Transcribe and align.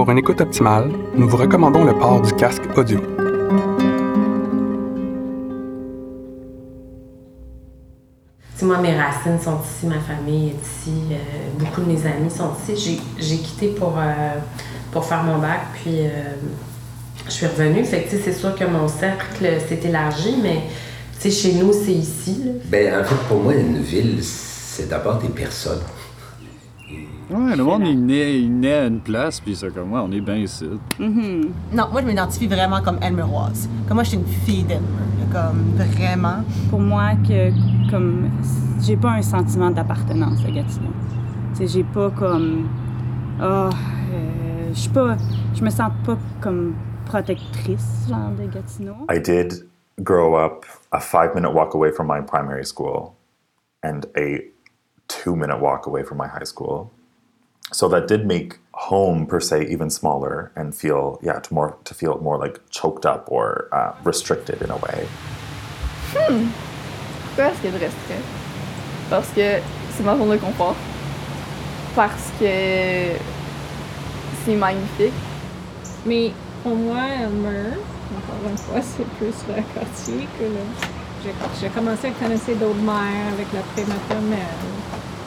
Pour 0.00 0.10
une 0.10 0.16
écoute 0.16 0.40
optimale, 0.40 0.90
nous 1.14 1.28
vous 1.28 1.36
recommandons 1.36 1.84
le 1.84 1.92
port 1.92 2.22
du 2.22 2.32
casque 2.32 2.62
audio. 2.74 2.98
moi, 8.62 8.78
mes 8.78 8.98
racines 8.98 9.38
sont 9.38 9.58
ici, 9.62 9.86
ma 9.86 10.00
famille 10.00 10.52
est 10.52 10.66
ici, 10.66 11.02
euh, 11.12 11.16
beaucoup 11.58 11.82
de 11.82 11.86
mes 11.86 12.06
amis 12.06 12.30
sont 12.30 12.48
ici. 12.66 13.02
J'ai 13.18 13.36
quitté 13.36 13.68
pour, 13.78 13.98
euh, 13.98 14.38
pour 14.90 15.04
faire 15.04 15.22
mon 15.22 15.36
bac, 15.36 15.66
puis 15.74 16.06
euh, 16.06 16.32
je 17.26 17.30
suis 17.30 17.46
revenue. 17.46 17.84
Fait 17.84 18.04
que, 18.04 18.16
c'est 18.16 18.32
sûr 18.32 18.54
que 18.54 18.64
mon 18.64 18.88
cercle 18.88 19.44
s'est 19.68 19.80
élargi, 19.86 20.36
mais 20.42 20.62
chez 21.30 21.52
nous, 21.56 21.74
c'est 21.74 21.92
ici. 21.92 22.52
Ben, 22.70 23.02
en 23.02 23.04
fait, 23.04 23.28
pour 23.28 23.42
moi, 23.42 23.52
une 23.52 23.82
ville, 23.82 24.20
c'est 24.22 24.88
d'abord 24.88 25.18
des 25.18 25.28
personnes. 25.28 25.82
Ouais, 27.30 27.54
le 27.54 27.62
monde, 27.62 27.86
il 27.86 28.04
naît, 28.04 28.40
il 28.40 28.58
naît 28.58 28.74
à 28.74 28.86
une 28.86 29.00
place, 29.00 29.38
puis 29.40 29.54
c'est 29.54 29.72
comme, 29.72 29.92
ouais, 29.92 30.00
on 30.02 30.10
est 30.10 30.20
bien 30.20 30.36
ici. 30.36 30.68
Mm-hmm. 30.98 31.48
Non, 31.72 31.88
moi, 31.92 32.00
je 32.00 32.06
m'identifie 32.06 32.48
vraiment 32.48 32.82
comme 32.82 32.98
Elmeroise. 33.00 33.68
Comme 33.86 33.96
moi, 33.96 34.04
je 34.04 34.10
suis 34.10 34.18
une 34.18 34.26
fille 34.26 34.64
d'Elmer. 34.64 34.86
Comme 35.32 35.76
vraiment. 35.76 36.42
Pour 36.70 36.80
moi, 36.80 37.10
que, 37.26 37.52
comme, 37.88 38.30
j'ai 38.82 38.96
pas 38.96 39.10
un 39.12 39.22
sentiment 39.22 39.70
d'appartenance 39.70 40.44
à 40.44 40.50
Gatineau. 40.50 40.90
Tu 41.56 41.68
j'ai 41.68 41.84
pas 41.84 42.10
comme, 42.10 42.68
oh, 43.40 43.70
je 44.72 44.78
suis 44.78 44.90
pas, 44.90 45.16
je 45.54 45.62
me 45.62 45.70
sens 45.70 45.92
pas 46.04 46.18
comme 46.40 46.74
protectrice, 47.06 48.06
genre, 48.08 48.32
de 48.36 48.46
Gatineau. 48.46 49.06
I 49.08 49.20
did 49.20 49.68
grow 50.02 50.34
up 50.34 50.64
a 50.90 51.00
five 51.00 51.34
minute 51.36 51.52
walk 51.52 51.74
away 51.74 51.92
from 51.92 52.08
my 52.08 52.20
primary 52.20 52.64
school 52.64 53.14
and 53.84 54.06
a 54.16 54.40
two 55.06 55.36
minute 55.36 55.60
walk 55.60 55.86
away 55.86 56.02
from 56.02 56.18
my 56.18 56.26
high 56.26 56.46
school. 56.46 56.90
So 57.72 57.88
that 57.88 58.08
did 58.08 58.26
make 58.26 58.58
home 58.72 59.26
per 59.26 59.40
se 59.40 59.66
even 59.68 59.90
smaller 59.90 60.50
and 60.56 60.74
feel 60.74 61.18
yeah 61.22 61.38
to 61.38 61.54
more 61.54 61.76
to 61.84 61.94
feel 61.94 62.18
more 62.20 62.38
like 62.38 62.60
choked 62.70 63.04
up 63.04 63.30
or 63.30 63.68
uh, 63.72 63.92
restricted 64.04 64.62
in 64.62 64.70
a 64.70 64.76
way. 64.76 65.06
Hmm. 66.14 66.48
Pourquoi 67.26 67.44
est-ce 67.52 67.60
qu'il 67.60 67.70
y 67.70 67.74
a 67.74 67.78
de 67.78 67.84
restreint? 67.84 68.24
Parce 69.08 69.28
que 69.30 69.60
c'est 69.92 70.04
ma 70.04 70.16
zone 70.16 70.30
de 70.30 70.36
confort. 70.38 70.76
Parce 71.94 72.30
que 72.38 73.16
c'est 74.44 74.56
magnifique. 74.56 75.14
Mais 76.06 76.32
pour 76.62 76.74
moi, 76.74 77.00
Elmer, 77.08 77.76
encore 78.16 78.50
une 78.50 78.58
fois, 78.58 78.80
c'est 78.82 79.06
plus 79.18 79.34
le 79.48 79.62
quartier 79.74 80.26
que 80.38 80.44
le... 80.44 80.62
J'ai 81.60 81.68
commencé 81.68 82.08
à 82.08 82.10
connaître 82.12 82.46
d'autres 82.58 82.80
mères 82.80 83.32
avec 83.34 83.52
la 83.52 83.60
prématernelle 83.60 84.79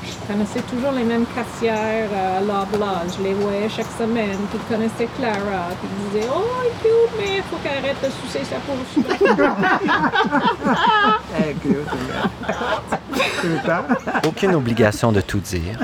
je 0.06 0.28
connaissais 0.28 0.62
toujours 0.62 0.92
les 0.92 1.04
mêmes 1.04 1.26
quartières 1.26 2.10
à 2.12 2.42
Loblaw. 2.42 3.10
Je 3.18 3.24
les 3.24 3.34
voyais 3.34 3.70
chaque 3.70 3.92
semaine. 3.98 4.38
Puis 4.50 4.60
ils 4.62 4.68
connaissaient 4.74 5.10
Clara. 5.18 5.70
Puis 5.80 5.90
ils 5.92 6.10
disaient 6.12 6.30
Oh, 6.34 6.44
elle 6.62 6.68
est 6.68 6.76
cute, 6.82 7.14
mais 7.18 7.38
il 7.38 7.44
faut 7.44 7.58
qu'elle 7.58 7.78
arrête 7.84 8.02
de 8.04 8.10
sucer 8.22 8.44
sa 8.44 8.58
pousse. 8.60 8.96
Aucune 14.28 14.56
obligation 14.56 15.12
de 15.12 15.22
tout 15.22 15.40
dire, 15.40 15.80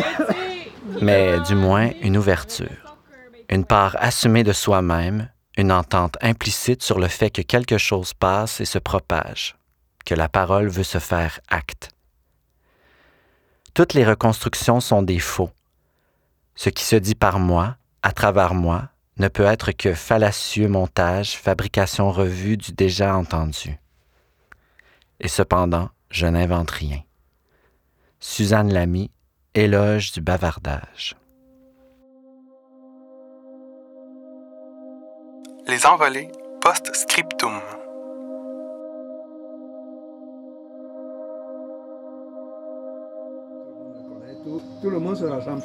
mais 1.02 1.39
du 1.42 1.56
moins 1.56 1.89
une 2.02 2.17
ouverture. 2.17 2.95
Une 3.50 3.66
part 3.66 3.98
assumée 4.00 4.44
de 4.44 4.54
soi-même, 4.54 5.30
une 5.58 5.72
entente 5.72 6.17
implicite 6.22 6.83
sur 6.83 7.00
le 7.00 7.08
fait 7.08 7.30
que 7.30 7.42
quelque 7.42 7.78
chose 7.78 8.14
passe 8.14 8.61
et 8.61 8.66
se 8.66 8.78
propage, 8.80 9.56
que 10.06 10.16
la 10.16 10.30
parole 10.30 10.67
veut 10.67 10.83
se 10.83 11.00
faire 11.00 11.39
acte. 11.50 11.89
Toutes 13.80 13.94
les 13.94 14.04
reconstructions 14.04 14.82
sont 14.82 15.04
des 15.04 15.20
faux. 15.20 15.52
Ce 16.54 16.70
qui 16.70 16.84
se 16.84 16.98
dit 16.98 17.16
par 17.16 17.40
moi, 17.40 17.78
à 18.04 18.12
travers 18.12 18.54
moi, 18.54 18.90
ne 19.16 19.30
peut 19.30 19.46
être 19.46 19.72
que 19.72 19.94
fallacieux 19.94 20.68
montage, 20.68 21.38
fabrication 21.38 22.12
revue 22.12 22.58
du 22.58 22.74
déjà 22.74 23.16
entendu. 23.16 23.80
Et 25.22 25.30
cependant, 25.30 25.92
je 26.12 26.26
n'invente 26.26 26.72
rien. 26.72 27.00
Suzanne 28.20 28.73
Lamy, 28.73 29.12
éloge 29.54 30.12
du 30.12 30.20
bavardage. 30.20 31.16
Les 35.68 35.86
envolées 35.86 36.30
post-scriptum. 36.60 37.62
Tout, 44.82 44.90
le 44.90 45.00
monde 45.00 45.16
se 45.16 45.26
rassemble 45.26 45.62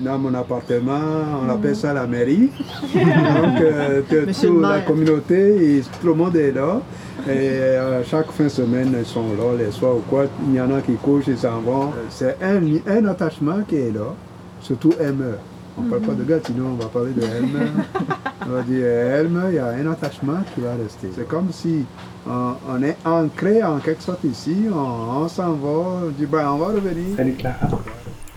dans 0.00 0.18
mon 0.18 0.34
appartement, 0.34 1.00
on 1.42 1.48
appelle 1.48 1.76
ça 1.76 1.92
la 1.94 2.06
mairie. 2.06 2.50
Donc, 2.94 3.60
euh, 3.60 4.02
toute 4.08 4.60
la 4.60 4.80
communauté, 4.80 5.82
tout 6.00 6.06
le 6.06 6.14
monde 6.14 6.36
est 6.36 6.52
là. 6.52 6.80
Et 7.26 7.30
euh, 7.30 8.04
chaque 8.04 8.30
fin 8.32 8.44
de 8.44 8.48
semaine, 8.48 8.94
ils 8.98 9.06
sont 9.06 9.28
là, 9.38 9.56
les 9.58 9.70
soirs 9.70 9.96
ou 9.96 10.02
quoi. 10.08 10.26
Il 10.48 10.54
y 10.54 10.60
en 10.60 10.70
a 10.74 10.80
qui 10.82 10.94
couchent, 10.94 11.28
ils 11.28 11.38
s'en 11.38 11.60
vont. 11.60 11.92
C'est 12.10 12.36
un, 12.42 12.60
un, 12.86 13.06
attachement 13.06 13.62
qui 13.66 13.76
est 13.76 13.92
là, 13.92 14.14
surtout 14.60 14.92
Elmer. 15.00 15.36
On 15.78 15.82
ne 15.82 15.90
parle 15.90 16.02
pas 16.02 16.12
de 16.12 16.24
Gatineau, 16.24 16.66
on 16.66 16.82
va 16.82 16.86
parler 16.86 17.12
de 17.12 17.22
Elmer. 17.22 17.70
on 18.46 18.50
va 18.50 18.62
dire 18.62 18.86
Elmer, 18.86 19.46
il 19.48 19.54
y 19.54 19.58
a 19.58 19.68
un 19.68 19.90
attachement 19.90 20.40
qui 20.54 20.60
va 20.60 20.74
rester. 20.74 21.08
C'est 21.16 21.26
comme 21.26 21.50
si 21.52 21.84
on, 22.26 22.82
est 22.82 22.96
ancré 23.04 23.62
en 23.62 23.78
quelque 23.78 24.02
sorte 24.02 24.24
ici, 24.24 24.66
on, 24.72 25.26
s'en 25.28 25.52
va, 25.54 25.68
on 25.68 26.10
dit 26.10 26.26
ben 26.26 26.48
on 26.50 26.58
va 26.58 26.66
revenir. 26.66 27.16
Salut 27.16 27.34
Clara. 27.34 27.68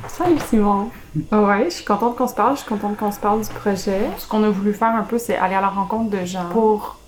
Salut 0.05 0.37
Simon. 0.47 0.89
Ouais, 1.31 1.65
je 1.65 1.69
suis 1.75 1.85
contente 1.85 2.15
qu'on 2.15 2.27
se 2.27 2.35
parle, 2.35 2.55
je 2.55 2.61
suis 2.61 2.69
contente 2.69 2.97
qu'on 2.97 3.11
se 3.11 3.19
parle 3.19 3.41
du 3.41 3.49
projet. 3.49 4.01
Ce 4.17 4.27
qu'on 4.27 4.43
a 4.43 4.49
voulu 4.49 4.73
faire 4.73 4.95
un 4.95 5.01
peu, 5.01 5.17
c'est 5.17 5.35
aller 5.35 5.55
à 5.55 5.61
la 5.61 5.69
rencontre 5.69 6.11
de 6.11 6.23
gens 6.23 6.49
pour 6.51 6.99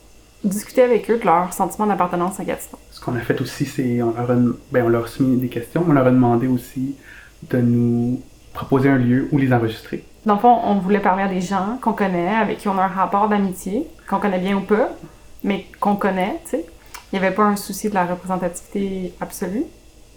discuter 0.43 0.81
avec 0.81 1.09
eux 1.11 1.19
de 1.19 1.25
leur 1.25 1.53
sentiment 1.53 1.85
d'appartenance 1.85 2.39
à 2.39 2.43
Gatineau. 2.45 2.79
Ce 2.91 2.99
qu'on 2.99 3.15
a 3.15 3.19
fait 3.19 3.39
aussi, 3.41 3.65
c'est 3.65 4.01
on 4.01 4.11
leur 4.11 4.31
a, 4.31 4.35
ben, 4.71 4.85
on 4.85 4.89
leur 4.89 5.05
a 5.05 5.07
soumis 5.07 5.37
des 5.37 5.49
questions, 5.49 5.85
on 5.87 5.91
leur 5.91 6.07
a 6.07 6.11
demandé 6.11 6.47
aussi 6.47 6.95
de 7.49 7.59
nous 7.59 8.21
proposer 8.53 8.89
un 8.89 8.97
lieu 8.97 9.29
où 9.31 9.37
les 9.37 9.53
enregistrer. 9.53 10.03
Dans 10.25 10.33
le 10.33 10.39
fond, 10.39 10.59
on 10.63 10.75
voulait 10.79 10.99
parler 10.99 11.23
à 11.23 11.27
des 11.27 11.41
gens 11.41 11.77
qu'on 11.81 11.93
connaît, 11.93 12.35
avec 12.35 12.57
qui 12.57 12.67
on 12.67 12.77
a 12.77 12.83
un 12.83 12.87
rapport 12.87 13.29
d'amitié, 13.29 13.87
qu'on 14.09 14.19
connaît 14.19 14.39
bien 14.39 14.57
ou 14.57 14.61
pas, 14.61 14.89
mais 15.43 15.65
qu'on 15.79 15.95
connaît, 15.95 16.39
tu 16.45 16.51
sais. 16.51 16.65
Il 17.11 17.19
n'y 17.19 17.25
avait 17.25 17.35
pas 17.35 17.43
un 17.43 17.55
souci 17.55 17.89
de 17.89 17.93
la 17.93 18.05
représentativité 18.05 19.13
absolue 19.21 19.63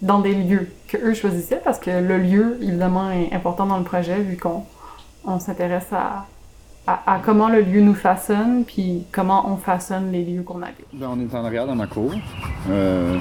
dans 0.03 0.19
des 0.19 0.35
lieux 0.35 0.69
que 0.87 0.97
eux 0.97 1.13
choisissaient 1.13 1.61
parce 1.63 1.79
que 1.79 1.89
le 1.89 2.17
lieu, 2.17 2.57
évidemment, 2.61 3.09
est 3.09 3.33
important 3.33 3.65
dans 3.65 3.77
le 3.77 3.83
projet 3.83 4.19
vu 4.19 4.37
qu'on 4.37 4.63
on, 5.25 5.39
s'intéresse 5.39 5.91
à, 5.91 6.25
à, 6.85 7.19
comment 7.23 7.49
le 7.49 7.61
lieu 7.61 7.81
nous 7.81 7.95
façonne 7.95 8.65
puis 8.65 9.05
comment 9.11 9.49
on 9.49 9.57
façonne 9.57 10.11
les 10.11 10.23
lieux 10.23 10.43
qu'on 10.43 10.61
habite. 10.61 10.85
Ben, 10.93 11.09
on 11.11 11.19
est 11.19 11.33
en 11.33 11.45
arrière 11.45 11.65
dans 11.65 11.75
ma 11.75 11.87
cour. 11.87 12.11
Euh, 12.69 13.17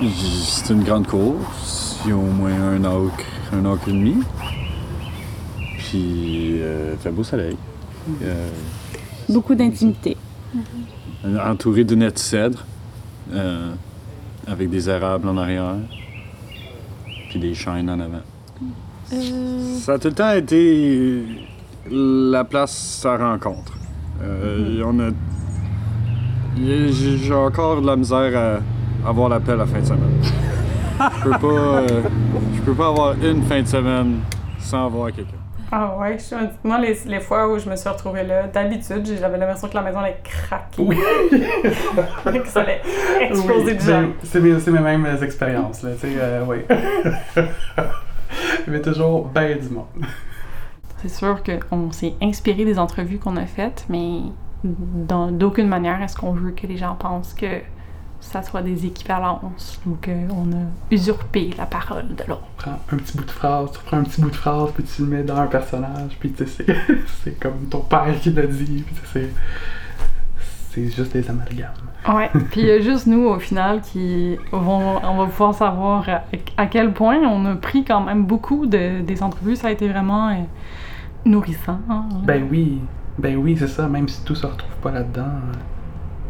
c'est 0.00 0.72
une 0.72 0.84
grande 0.84 1.06
cour. 1.06 1.34
Il 2.04 2.10
y 2.10 2.12
a 2.12 2.16
au 2.16 2.20
moins 2.20 2.52
un 2.52 2.84
acre, 2.84 3.24
un 3.52 3.64
acre 3.72 3.88
et 3.88 3.92
demi. 3.92 4.16
Puis, 5.78 6.60
euh, 6.60 6.96
fait 6.96 7.10
beau 7.10 7.24
soleil. 7.24 7.56
Euh, 8.22 8.48
Beaucoup 9.28 9.54
d'intimité. 9.54 10.16
Entouré 11.24 11.84
de 11.84 11.96
net 11.96 12.18
cèdre, 12.18 12.64
euh, 13.32 13.72
avec 14.46 14.70
des 14.70 14.88
érables 14.88 15.28
en 15.28 15.36
arrière, 15.36 15.76
puis 17.28 17.38
des 17.38 17.54
chênes 17.54 17.90
en 17.90 18.00
avant. 18.00 18.22
Euh. 19.12 19.76
Ça 19.78 19.94
a 19.94 19.98
tout 19.98 20.08
le 20.08 20.14
temps 20.14 20.32
été 20.32 21.24
la 21.90 22.44
place 22.44 22.98
sa 23.00 23.16
rencontre. 23.16 23.72
Euh, 24.22 24.82
on 24.84 24.98
a... 25.00 25.10
J'ai 26.56 27.34
encore 27.34 27.82
de 27.82 27.86
la 27.86 27.96
misère 27.96 28.62
à 29.04 29.08
avoir 29.08 29.28
l'appel 29.28 29.54
à 29.54 29.56
la 29.58 29.66
fin 29.66 29.80
de 29.80 29.84
semaine. 29.84 30.20
Je 30.98 31.24
peux 31.24 31.30
pas, 31.30 31.86
je 32.54 32.60
peux 32.62 32.74
pas 32.74 32.88
avoir 32.88 33.14
une 33.22 33.42
fin 33.42 33.60
de 33.60 33.66
semaine 33.66 34.20
sans 34.58 34.88
voir 34.88 35.12
quelqu'un. 35.12 35.35
Ah 35.72 35.96
ouais, 35.98 36.16
moi, 36.62 36.78
les, 36.78 36.96
les, 37.06 37.20
fois 37.20 37.48
où 37.48 37.58
je 37.58 37.68
me 37.68 37.74
suis 37.74 37.88
retrouvée 37.88 38.22
là, 38.22 38.46
d'habitude, 38.46 39.04
j'avais 39.18 39.36
l'impression 39.36 39.68
que 39.68 39.74
la 39.74 39.82
maison 39.82 39.98
allait 39.98 40.20
craquer. 40.22 40.80
Oui. 40.80 40.96
que 41.30 42.48
ça 42.48 42.60
allait 42.60 42.82
exploser 43.20 43.74
de 43.74 43.80
gens. 43.80 44.10
C'est 44.22 44.40
mes, 44.40 44.52
mes 44.52 44.80
mêmes 44.80 45.18
expériences, 45.22 45.82
là, 45.82 45.90
tu 45.94 46.06
sais, 46.06 46.14
euh, 46.18 46.44
oui. 46.46 46.58
Il 48.66 48.72
y 48.72 48.76
avait 48.76 48.82
toujours 48.82 49.26
bien 49.26 49.56
du 49.56 49.68
monde. 49.70 49.86
C'est 50.98 51.08
sûr 51.08 51.42
qu'on 51.68 51.90
s'est 51.90 52.14
inspiré 52.22 52.64
des 52.64 52.78
entrevues 52.78 53.18
qu'on 53.18 53.36
a 53.36 53.46
faites, 53.46 53.86
mais 53.88 54.20
d'aucune 54.64 55.68
manière 55.68 56.00
est-ce 56.02 56.16
qu'on 56.16 56.32
veut 56.32 56.52
que 56.52 56.66
les 56.66 56.76
gens 56.76 56.94
pensent 56.94 57.34
que 57.34 57.60
ça 58.26 58.42
soit 58.42 58.62
des 58.62 58.86
équivalences 58.86 59.80
ou 59.86 59.96
qu'on 60.02 60.52
a 60.52 60.66
usurpé 60.90 61.50
la 61.56 61.66
parole 61.66 62.14
de 62.14 62.24
l'autre. 62.28 62.42
Prends 62.56 62.78
un 62.92 62.96
petit 62.96 63.16
bout 63.16 63.24
de 63.24 63.30
phrase, 63.30 63.70
tu 63.72 63.78
prends 63.84 63.98
un 63.98 64.04
petit 64.04 64.20
bout 64.20 64.30
de 64.30 64.36
phrase, 64.36 64.70
puis 64.74 64.84
tu 64.84 65.02
le 65.02 65.08
mets 65.08 65.22
dans 65.22 65.36
un 65.36 65.46
personnage, 65.46 66.16
puis 66.18 66.32
tu 66.32 66.46
sais, 66.46 66.66
c'est 67.22 67.38
comme 67.40 67.66
ton 67.70 67.80
père 67.80 68.14
qui 68.20 68.30
l'a 68.30 68.46
dit, 68.46 68.84
puis 68.86 68.96
c'est 69.12 69.30
c'est 70.76 70.94
juste 70.94 71.12
des 71.14 71.28
amalgames. 71.30 71.70
Ouais, 72.06 72.30
puis 72.50 72.60
il 72.60 72.66
y 72.66 72.70
a 72.70 72.80
juste 72.80 73.06
nous 73.06 73.26
au 73.26 73.38
final 73.38 73.80
qui 73.80 74.36
vont, 74.52 75.00
on 75.02 75.16
va 75.16 75.26
pouvoir 75.26 75.54
savoir 75.54 76.06
à, 76.56 76.66
quel 76.66 76.92
point 76.92 77.16
on 77.16 77.46
a 77.46 77.54
pris 77.54 77.84
quand 77.84 78.02
même 78.02 78.24
beaucoup 78.24 78.66
de, 78.66 79.00
des 79.00 79.22
entrevues. 79.22 79.56
Ça 79.56 79.68
a 79.68 79.70
été 79.70 79.88
vraiment 79.88 80.28
euh, 80.28 80.34
nourrissant. 81.24 81.80
Ben 82.24 82.46
oui, 82.50 82.80
ben 83.18 83.36
oui, 83.36 83.56
c'est 83.58 83.68
ça. 83.68 83.88
Même 83.88 84.06
si 84.08 84.22
tout 84.24 84.34
se 84.34 84.46
retrouve 84.46 84.76
pas 84.82 84.90
là-dedans, 84.90 85.30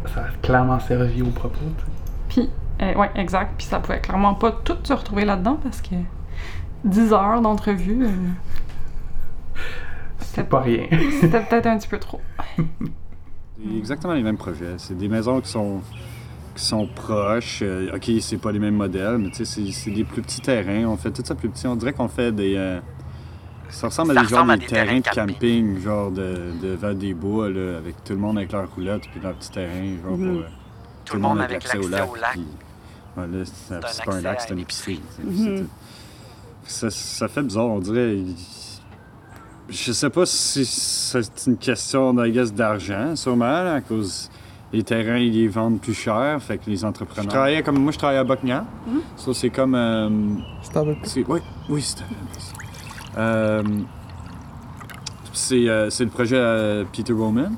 ça 0.07 0.21
a 0.25 0.29
clairement 0.41 0.79
servi 0.79 1.21
au 1.21 1.27
propos. 1.29 1.59
Puis, 2.29 2.49
euh, 2.81 2.93
ouais, 2.95 3.09
exact. 3.15 3.53
Puis 3.57 3.67
ça 3.67 3.79
pouvait 3.79 3.99
clairement 3.99 4.33
pas 4.35 4.51
tout 4.51 4.77
se 4.83 4.93
retrouver 4.93 5.25
là-dedans 5.25 5.59
parce 5.61 5.81
que 5.81 5.95
10 6.85 7.13
heures 7.13 7.41
d'entrevue, 7.41 8.05
euh, 8.05 8.09
C'est 10.19 10.47
pas 10.47 10.59
rien. 10.61 10.85
c'était 11.19 11.41
peut-être 11.41 11.65
un 11.67 11.77
petit 11.77 11.87
peu 11.87 11.97
trop. 11.99 12.21
C'est 12.57 13.75
exactement 13.77 14.13
les 14.13 14.23
mêmes 14.23 14.37
projets. 14.37 14.75
C'est 14.77 14.97
des 14.97 15.07
maisons 15.07 15.41
qui 15.41 15.49
sont, 15.49 15.81
qui 16.55 16.63
sont 16.63 16.87
proches. 16.87 17.59
Euh, 17.63 17.95
OK, 17.95 18.11
c'est 18.21 18.37
pas 18.37 18.51
les 18.51 18.59
mêmes 18.59 18.75
modèles, 18.75 19.17
mais 19.17 19.29
tu 19.29 19.37
sais, 19.37 19.45
c'est- 19.45 19.71
c'est 19.71 19.91
des 19.91 20.03
plus 20.03 20.21
petits 20.21 20.41
terrains. 20.41 20.85
On 20.87 20.97
fait 20.97 21.11
tout 21.11 21.23
ça 21.25 21.33
plus 21.35 21.49
petit. 21.49 21.65
On 21.67 21.75
dirait 21.75 21.93
qu'on 21.93 22.07
fait 22.07 22.31
des. 22.31 22.55
euh, 22.55 22.79
ça 23.69 23.87
ressemble 23.87 24.13
Ça 24.13 24.19
à 24.19 24.23
des, 24.23 24.33
ressemble 24.33 24.51
à 24.51 24.57
des 24.57 24.65
terrains 24.65 24.99
de 24.99 25.09
camping, 25.09 25.79
genre 25.81 26.11
de, 26.11 26.51
de 26.61 26.69
Val 26.75 26.97
des 26.97 27.13
Bois, 27.13 27.49
là, 27.49 27.77
avec 27.77 28.03
tout 28.03 28.13
le 28.13 28.19
monde 28.19 28.37
avec 28.37 28.51
leur 28.51 28.69
roulotte 28.73 29.03
puis 29.11 29.19
leur 29.21 29.33
petit 29.35 29.51
terrain, 29.51 29.95
genre 30.03 30.17
Mhm. 30.17 30.33
pour. 30.33 30.41
euh, 30.41 30.47
Tout 31.05 31.15
le 31.15 31.21
monde 31.21 31.39
avec 31.41 31.63
l'accès 31.63 31.77
au 31.77 31.87
lac. 31.87 32.09
puis- 32.33 32.45
ouais, 33.17 33.27
là, 33.27 33.45
c'est 33.45 34.03
pas 34.05 34.15
un 34.15 34.21
lac, 34.21 34.41
c'est 34.41 34.53
une 34.53 34.59
épicerie. 34.59 35.01
Mhm. 35.23 35.67
puis 36.63 36.73
ça, 36.73 36.89
ça 36.89 37.27
fait 37.27 37.43
bizarre, 37.43 37.67
on 37.67 37.79
dirait. 37.79 38.17
Je 39.69 39.91
sais 39.91 40.09
pas 40.09 40.25
si 40.25 40.65
c'est 40.65 41.21
une 41.47 41.57
question, 41.57 42.13
d'argent, 42.13 43.15
sûrement, 43.17 43.45
là, 43.63 43.73
à 43.75 43.81
cause 43.81 44.29
les 44.73 44.83
terrains, 44.83 45.17
ils 45.17 45.33
les 45.33 45.47
vendent 45.47 45.79
plus 45.81 45.93
cher, 45.93 46.41
fait 46.41 46.57
que 46.57 46.69
les 46.69 46.83
entrepreneurs... 46.85 47.23
Je 47.23 47.29
travaillais 47.29 47.63
comme... 47.63 47.77
Moi, 47.79 47.91
je 47.93 47.97
travaillais 47.97 48.19
à 48.19 48.23
Buckingham. 48.25 48.65
Ça, 49.15 49.33
c'est 49.33 49.49
comme... 49.49 49.75
euh, 49.75 50.09
c'est- 51.03 51.25
Oui, 51.27 51.39
oui, 51.69 51.81
c'était... 51.81 52.03
Euh, 53.17 53.63
c'est 55.33 55.67
euh, 55.67 55.89
c'est 55.89 56.03
le 56.03 56.09
projet 56.09 56.37
euh, 56.37 56.83
Peter 56.91 57.13
Bowman. 57.13 57.55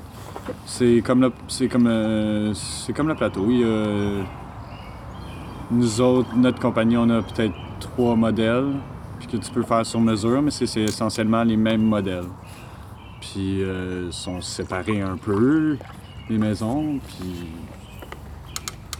C'est 0.66 1.02
comme 1.04 1.20
le, 1.20 1.32
c'est 1.48 1.68
comme, 1.68 1.86
euh, 1.86 2.54
c'est 2.54 2.92
comme 2.92 3.08
le 3.08 3.14
plateau. 3.14 3.46
Il 3.50 4.24
nous 5.70 6.00
autres, 6.00 6.34
notre 6.34 6.58
compagnie, 6.58 6.96
on 6.96 7.08
a 7.10 7.22
peut-être 7.22 7.54
trois 7.78 8.16
modèles 8.16 8.72
puis 9.18 9.28
que 9.28 9.36
tu 9.36 9.50
peux 9.52 9.62
faire 9.62 9.86
sur 9.86 10.00
mesure, 10.00 10.42
mais 10.42 10.50
c'est 10.50 10.80
essentiellement 10.80 11.44
les 11.44 11.56
mêmes 11.56 11.84
modèles. 11.84 12.28
Puis 13.20 13.62
euh, 13.62 14.06
ils 14.06 14.12
sont 14.12 14.40
séparés 14.40 15.02
un 15.02 15.16
peu, 15.16 15.76
les 16.28 16.38
maisons, 16.38 16.98
puis... 17.06 17.46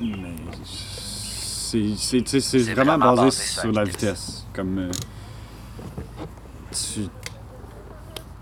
Mais 0.03 0.35
c'est 0.65 1.79
vraiment, 2.73 2.99
vraiment 2.99 3.17
basé, 3.17 3.23
basé 3.23 3.31
sur 3.31 3.61
sur 3.62 3.73
la 3.73 3.85
vitesse. 3.85 4.47
Comme... 4.53 4.79
euh, 4.79 4.91
tu- 6.71 7.09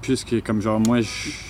Puisque, 0.00 0.42
comme 0.42 0.60
genre, 0.62 0.80
moi, 0.80 1.00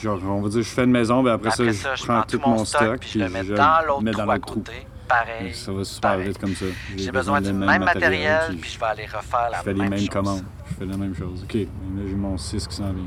genre, 0.02 0.18
on 0.26 0.40
va 0.40 0.48
dire, 0.48 0.62
je 0.62 0.68
fais 0.68 0.82
une 0.84 0.90
maison, 0.90 1.22
puis 1.22 1.30
après, 1.30 1.50
Après 1.50 1.72
ça, 1.72 1.90
ça, 1.90 1.94
je 1.94 2.04
prends 2.04 2.22
tout 2.22 2.40
mon 2.44 2.64
stock, 2.64 2.98
puis 2.98 3.10
je 3.14 3.18
le 3.20 3.28
mets 3.28 3.44
dans 3.44 3.78
l'autre 3.86 4.10
trou 4.10 4.30
à 4.30 4.38
côté. 4.40 4.72
Pareil, 5.06 5.54
Ça 5.54 5.72
va 5.72 5.84
super 5.84 6.10
pareil. 6.10 6.28
vite 6.28 6.38
comme 6.38 6.54
ça. 6.54 6.64
J'ai 6.96 7.10
besoin 7.12 7.40
du 7.40 7.52
même 7.52 7.84
matériel, 7.84 8.56
puis 8.60 8.70
je 8.72 8.78
vais 8.78 8.84
aller 8.86 9.06
refaire 9.06 9.48
la 9.50 9.58
Je 9.58 9.62
fais 9.62 9.72
les 9.72 9.80
même 9.80 9.90
mêmes 9.90 9.98
chose. 10.00 10.08
commandes. 10.10 10.44
Je 10.70 10.74
fais 10.74 10.84
la 10.86 10.96
même 10.96 11.14
chose. 11.14 11.44
OK, 11.44 11.54
mais 11.54 12.02
là, 12.02 12.08
j'ai 12.08 12.14
mon 12.16 12.36
6 12.36 12.66
qui 12.66 12.74
s'en 12.76 12.92
vient. 12.92 13.04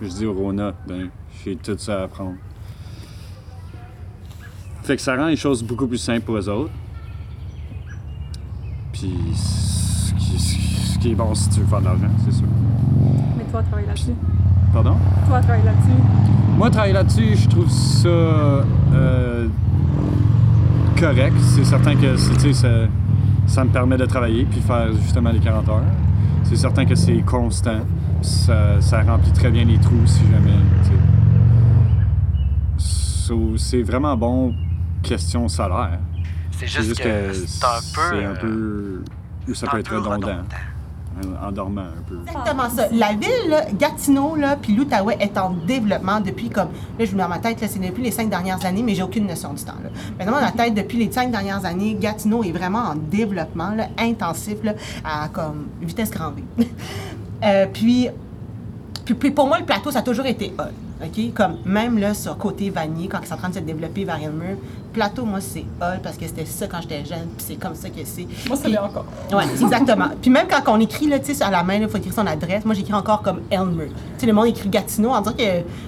Je 0.00 0.08
dis 0.08 0.24
au 0.26 0.32
Rona, 0.34 0.72
ben, 0.86 1.10
j'ai 1.44 1.56
tout 1.56 1.76
ça 1.78 2.00
à 2.00 2.04
apprendre. 2.04 2.36
Fait 4.82 4.96
que 4.96 5.02
ça 5.02 5.14
rend 5.16 5.26
les 5.26 5.36
choses 5.36 5.62
beaucoup 5.62 5.86
plus 5.86 5.98
simples 5.98 6.22
pour 6.22 6.36
eux 6.36 6.48
autres. 6.48 6.72
Puis, 8.92 9.12
ce 9.34 10.14
qui, 10.14 10.38
ce 10.38 10.98
qui 10.98 11.10
est 11.12 11.14
bon 11.14 11.34
si 11.34 11.48
tu 11.50 11.60
veux 11.60 11.66
faire 11.66 11.80
de 11.80 11.84
l'argent, 11.86 12.10
c'est 12.24 12.32
sûr. 12.32 12.46
Toi, 13.52 13.62
travaille 13.62 13.86
là-dessus. 13.86 14.14
Pardon? 14.72 14.96
Toi, 15.28 15.40
travaille 15.40 15.64
là-dessus. 15.64 16.02
Moi, 16.56 16.70
travailler 16.70 16.92
là-dessus, 16.94 17.36
je 17.36 17.48
trouve 17.48 17.68
ça 17.70 18.08
euh, 18.08 19.46
correct. 20.98 21.34
C'est 21.40 21.64
certain 21.64 21.94
que 21.94 22.16
c'est- 22.16 22.32
tu 22.34 22.40
sais, 22.40 22.52
ça, 22.54 22.68
ça 23.46 23.64
me 23.64 23.70
permet 23.70 23.96
de 23.96 24.06
travailler 24.06 24.44
puis 24.44 24.60
faire 24.60 24.92
justement 24.94 25.30
les 25.30 25.38
40 25.40 25.68
heures. 25.68 25.82
C'est 26.44 26.56
certain 26.56 26.84
que 26.84 26.94
c'est 26.94 27.18
constant. 27.22 27.80
Ça, 28.22 28.80
ça 28.80 29.02
remplit 29.02 29.32
très 29.32 29.50
bien 29.50 29.64
les 29.64 29.78
trous 29.78 30.06
si 30.06 30.20
jamais. 30.30 30.58
So, 32.78 33.56
c'est 33.56 33.82
vraiment 33.82 34.16
bon 34.16 34.54
question 35.02 35.48
salaire. 35.48 35.98
C'est 36.52 36.66
juste 36.66 36.98
que 37.02 37.32
c'est 37.32 37.64
un 37.64 37.68
peu, 37.94 38.16
C'est 38.16 38.24
un 38.24 38.34
peu. 38.34 39.04
Ça 39.54 39.66
peut 39.66 39.76
un 39.76 39.80
être 39.80 39.90
redondant. 39.94 40.14
redondant. 40.16 40.42
En- 41.42 41.48
Endormant 41.48 41.82
un 41.82 42.02
peu. 42.08 42.18
Exactement 42.26 42.68
ça. 42.70 42.88
La 42.92 43.12
ville, 43.12 43.48
là, 43.50 43.64
Gatineau, 43.78 44.36
là, 44.36 44.56
puis 44.60 44.74
l'Outaouais 44.74 45.16
est 45.20 45.36
en 45.38 45.50
développement 45.50 46.20
depuis 46.20 46.48
comme. 46.50 46.68
Là, 46.98 47.04
je 47.04 47.10
me 47.12 47.16
mets 47.16 47.22
dans 47.22 47.28
ma 47.28 47.38
tête, 47.38 47.58
c'est 47.60 47.78
depuis 47.78 48.02
les 48.02 48.10
cinq 48.10 48.30
dernières 48.30 48.64
années, 48.64 48.82
mais 48.82 48.94
j'ai 48.94 49.02
aucune 49.02 49.26
notion 49.26 49.52
du 49.52 49.62
temps. 49.64 49.74
Là. 49.82 50.24
Dans 50.24 50.32
ma 50.32 50.52
tête, 50.52 50.74
depuis 50.74 50.98
les 50.98 51.10
cinq 51.12 51.30
dernières 51.30 51.64
années, 51.64 51.96
Gatineau 52.00 52.42
est 52.44 52.52
vraiment 52.52 52.80
en 52.90 52.94
développement 52.94 53.70
là, 53.74 53.88
intensif, 53.98 54.56
là, 54.62 54.74
à 55.04 55.28
comme 55.28 55.66
vitesse 55.80 56.10
grand 56.10 56.30
V. 56.30 56.42
Euh, 57.44 57.66
puis, 57.72 58.08
puis, 59.04 59.14
puis 59.14 59.30
pour 59.32 59.48
moi, 59.48 59.58
le 59.58 59.64
plateau, 59.64 59.90
ça 59.90 59.98
a 59.98 60.02
toujours 60.02 60.26
été 60.26 60.54
hot. 60.56 60.62
OK? 61.02 61.34
Comme 61.34 61.56
même 61.64 61.98
là, 61.98 62.14
sur 62.14 62.36
côté 62.38 62.70
Vanier, 62.70 63.08
quand 63.08 63.18
c'est 63.24 63.34
en 63.34 63.36
train 63.36 63.48
de 63.48 63.54
se 63.54 63.58
développer 63.60 64.04
vers 64.04 64.16
Elmer, 64.22 64.56
plateau, 64.92 65.24
moi, 65.24 65.40
c'est 65.40 65.64
hot 65.80 66.00
parce 66.02 66.16
que 66.16 66.26
c'était 66.26 66.44
ça 66.44 66.66
quand 66.66 66.80
j'étais 66.82 67.04
jeune, 67.04 67.26
puis 67.36 67.46
c'est 67.48 67.54
comme 67.56 67.74
ça 67.74 67.88
que 67.88 68.00
c'est. 68.04 68.26
Moi, 68.46 68.56
ça 68.56 68.64
Puis- 68.64 68.72
l'est 68.72 68.78
encore. 68.78 69.06
oui, 69.32 69.44
exactement. 69.62 70.08
Puis 70.20 70.30
même 70.30 70.46
quand 70.48 70.72
on 70.72 70.80
écrit 70.80 71.08
là, 71.08 71.18
tu 71.18 71.34
sais, 71.34 71.42
à 71.42 71.50
la 71.50 71.62
main, 71.62 71.74
il 71.76 71.88
faut 71.88 71.96
écrire 71.96 72.12
son 72.12 72.26
adresse. 72.26 72.64
Moi, 72.64 72.74
j'écris 72.74 72.92
encore 72.94 73.22
comme 73.22 73.40
Elmer. 73.50 73.86
Tu 73.86 73.94
sais, 74.18 74.26
le 74.26 74.32
monde 74.32 74.46
écrit 74.46 74.68
Gatineau. 74.68 75.10
On 75.12 75.20
dirait 75.22 75.34
que 75.34 75.42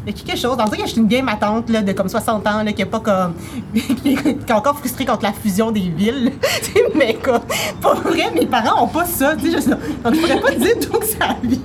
y 0.07 0.11
a 0.11 0.13
quelque 0.13 0.37
chose. 0.39 0.57
On 0.59 0.65
dirait 0.65 0.79
que 0.79 0.87
je 0.87 0.93
suis 0.93 1.01
une 1.01 1.09
vieille 1.09 1.23
matante 1.23 1.69
là, 1.71 1.83
de 1.83 1.93
comme 1.93 2.09
60 2.09 2.47
ans, 2.47 2.63
là, 2.63 2.73
qui 2.73 2.83
est 2.83 2.87
pas 2.87 3.01
comme. 3.01 3.35
qui 4.03 4.15
est 4.15 4.51
encore 4.53 4.79
frustrée 4.79 5.05
contre 5.05 5.23
la 5.25 5.33
fusion 5.33 5.71
des 5.71 5.81
villes. 5.89 6.33
Tu 6.65 6.73
sais, 6.73 6.81
Mais 6.95 7.15
comme, 7.15 7.43
pour 7.81 7.95
vrai, 7.97 8.31
mes 8.35 8.47
parents 8.47 8.85
ont 8.85 8.89
pas 8.89 9.05
ça. 9.05 9.37
Tu 9.37 9.51
sais, 9.51 9.61
je, 9.61 9.69
donc, 9.71 10.15
je 10.15 10.21
pourrais 10.21 10.41
pas 10.41 10.55
dire 10.55 10.75
d'où 10.81 10.99
que 10.99 11.05
ça 11.07 11.37
vient. 11.43 11.59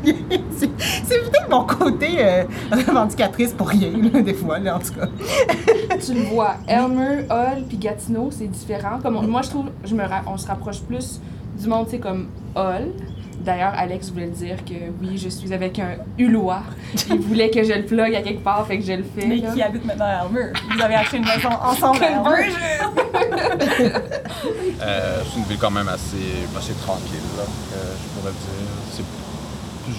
C'est 0.57 0.69
c'est 1.07 1.19
peut-être 1.21 1.49
mon 1.49 1.63
côté 1.63 2.17
euh, 2.19 2.43
pour 3.47 3.69
rien, 3.69 3.89
là, 4.13 4.21
des 4.21 4.33
fois, 4.33 4.59
là, 4.59 4.75
en 4.75 4.79
tout 4.79 4.93
cas. 4.93 5.07
tu 6.05 6.13
le 6.13 6.21
vois. 6.23 6.55
Elmer, 6.67 7.25
Hall, 7.29 7.63
puis 7.67 7.77
Gatineau, 7.77 8.29
c'est 8.31 8.47
différent. 8.47 8.99
Comme 9.01 9.15
on- 9.17 9.23
moi, 9.27 9.41
je 9.41 9.49
trouve, 9.49 9.65
je 9.85 9.95
me 9.95 10.03
ra- 10.03 10.23
on 10.27 10.37
se 10.37 10.47
rapproche 10.47 10.81
plus 10.81 11.19
du 11.59 11.67
monde, 11.67 11.85
tu 11.85 11.91
sais, 11.91 11.99
comme 11.99 12.27
Hall. 12.55 12.89
D'ailleurs, 13.43 13.71
Alex 13.77 14.09
voulait 14.11 14.27
dire 14.27 14.57
que 14.65 14.73
oui, 15.01 15.17
je 15.17 15.29
suis 15.29 15.53
avec 15.53 15.79
un 15.79 15.91
Ulois. 16.17 16.61
Il 17.09 17.19
voulait 17.21 17.49
que 17.49 17.63
je 17.63 17.71
le 17.71 17.85
plug 17.85 18.13
à 18.13 18.21
quelque 18.21 18.43
part, 18.43 18.67
fait 18.67 18.77
que 18.79 18.83
je 18.85 18.91
le 18.91 19.03
fais. 19.03 19.25
Mais 19.25 19.37
là. 19.37 19.51
qui 19.53 19.61
habite 19.61 19.85
maintenant 19.85 20.05
à 20.05 20.25
Elmer? 20.25 20.51
Vous 20.75 20.81
avez 20.81 20.95
acheté 20.95 21.17
une 21.17 21.23
maison 21.25 21.49
ensemble 21.63 22.03
à 22.03 22.11
Elmer? 22.11 22.53
Euh, 24.81 25.21
c'est 25.29 25.39
une 25.39 25.45
ville 25.45 25.57
quand 25.59 25.71
même 25.71 25.87
assez, 25.89 26.45
assez 26.57 26.73
tranquille, 26.73 27.19
là, 27.37 27.43
euh, 27.43 27.93
je 28.01 28.19
pourrais 28.19 28.31
dire. 28.31 28.69
C'est 28.93 29.03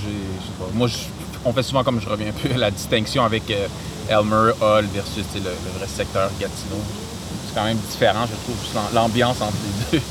j'ai, 0.02 0.10
je 0.40 0.46
sais 0.46 0.52
pas. 0.58 0.64
Moi, 0.74 0.86
je- 0.88 1.06
on 1.44 1.52
fait 1.52 1.62
souvent, 1.62 1.82
comme 1.84 2.00
je 2.00 2.08
reviens 2.08 2.28
un 2.28 2.32
peu, 2.48 2.54
la 2.58 2.70
distinction 2.70 3.24
avec 3.24 3.50
euh, 3.50 3.66
Elmer, 4.08 4.52
Hall 4.60 4.84
versus 4.92 5.24
le, 5.34 5.40
le 5.40 5.78
vrai 5.78 5.86
secteur 5.86 6.30
Gatineau. 6.40 6.80
C'est 7.46 7.54
quand 7.54 7.64
même 7.64 7.76
différent, 7.78 8.26
je 8.26 8.34
trouve, 8.34 8.74
l'am- 8.74 8.84
l'ambiance 8.94 9.40
entre 9.40 9.56
les 9.92 9.98
deux. 9.98 10.04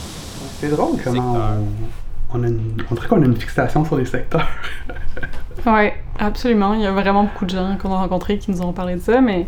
C'est 0.60 0.70
drôle 0.70 0.98
comment 1.04 1.36
on, 2.34 2.38
on, 2.40 2.44
a 2.44 2.48
une, 2.48 2.76
on 2.92 2.96
dirait 2.96 3.08
qu'on 3.08 3.22
a 3.22 3.26
une 3.26 3.36
fixation 3.38 3.86
sur 3.86 3.98
les 3.98 4.06
secteurs. 4.06 4.48
Oui, 5.66 5.90
absolument. 6.18 6.74
Il 6.74 6.80
y 6.80 6.86
a 6.86 6.92
vraiment 6.94 7.26
beaucoup 7.26 7.44
de 7.44 7.50
gens 7.50 7.76
qu'on 7.82 7.92
a 7.94 7.98
rencontrés 7.98 8.38
qui 8.40 8.50
nous 8.50 8.62
ont 8.62 8.72
parlé 8.72 8.96
de 8.96 9.02
ça, 9.02 9.20
mais 9.20 9.46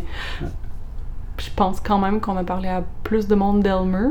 je 1.38 1.48
pense 1.56 1.80
quand 1.80 1.98
même 1.98 2.20
qu'on 2.20 2.36
a 2.36 2.44
parlé 2.44 2.68
à 2.68 2.82
plus 3.02 3.26
de 3.26 3.34
monde 3.34 3.62
d'Elmer. 3.62 4.10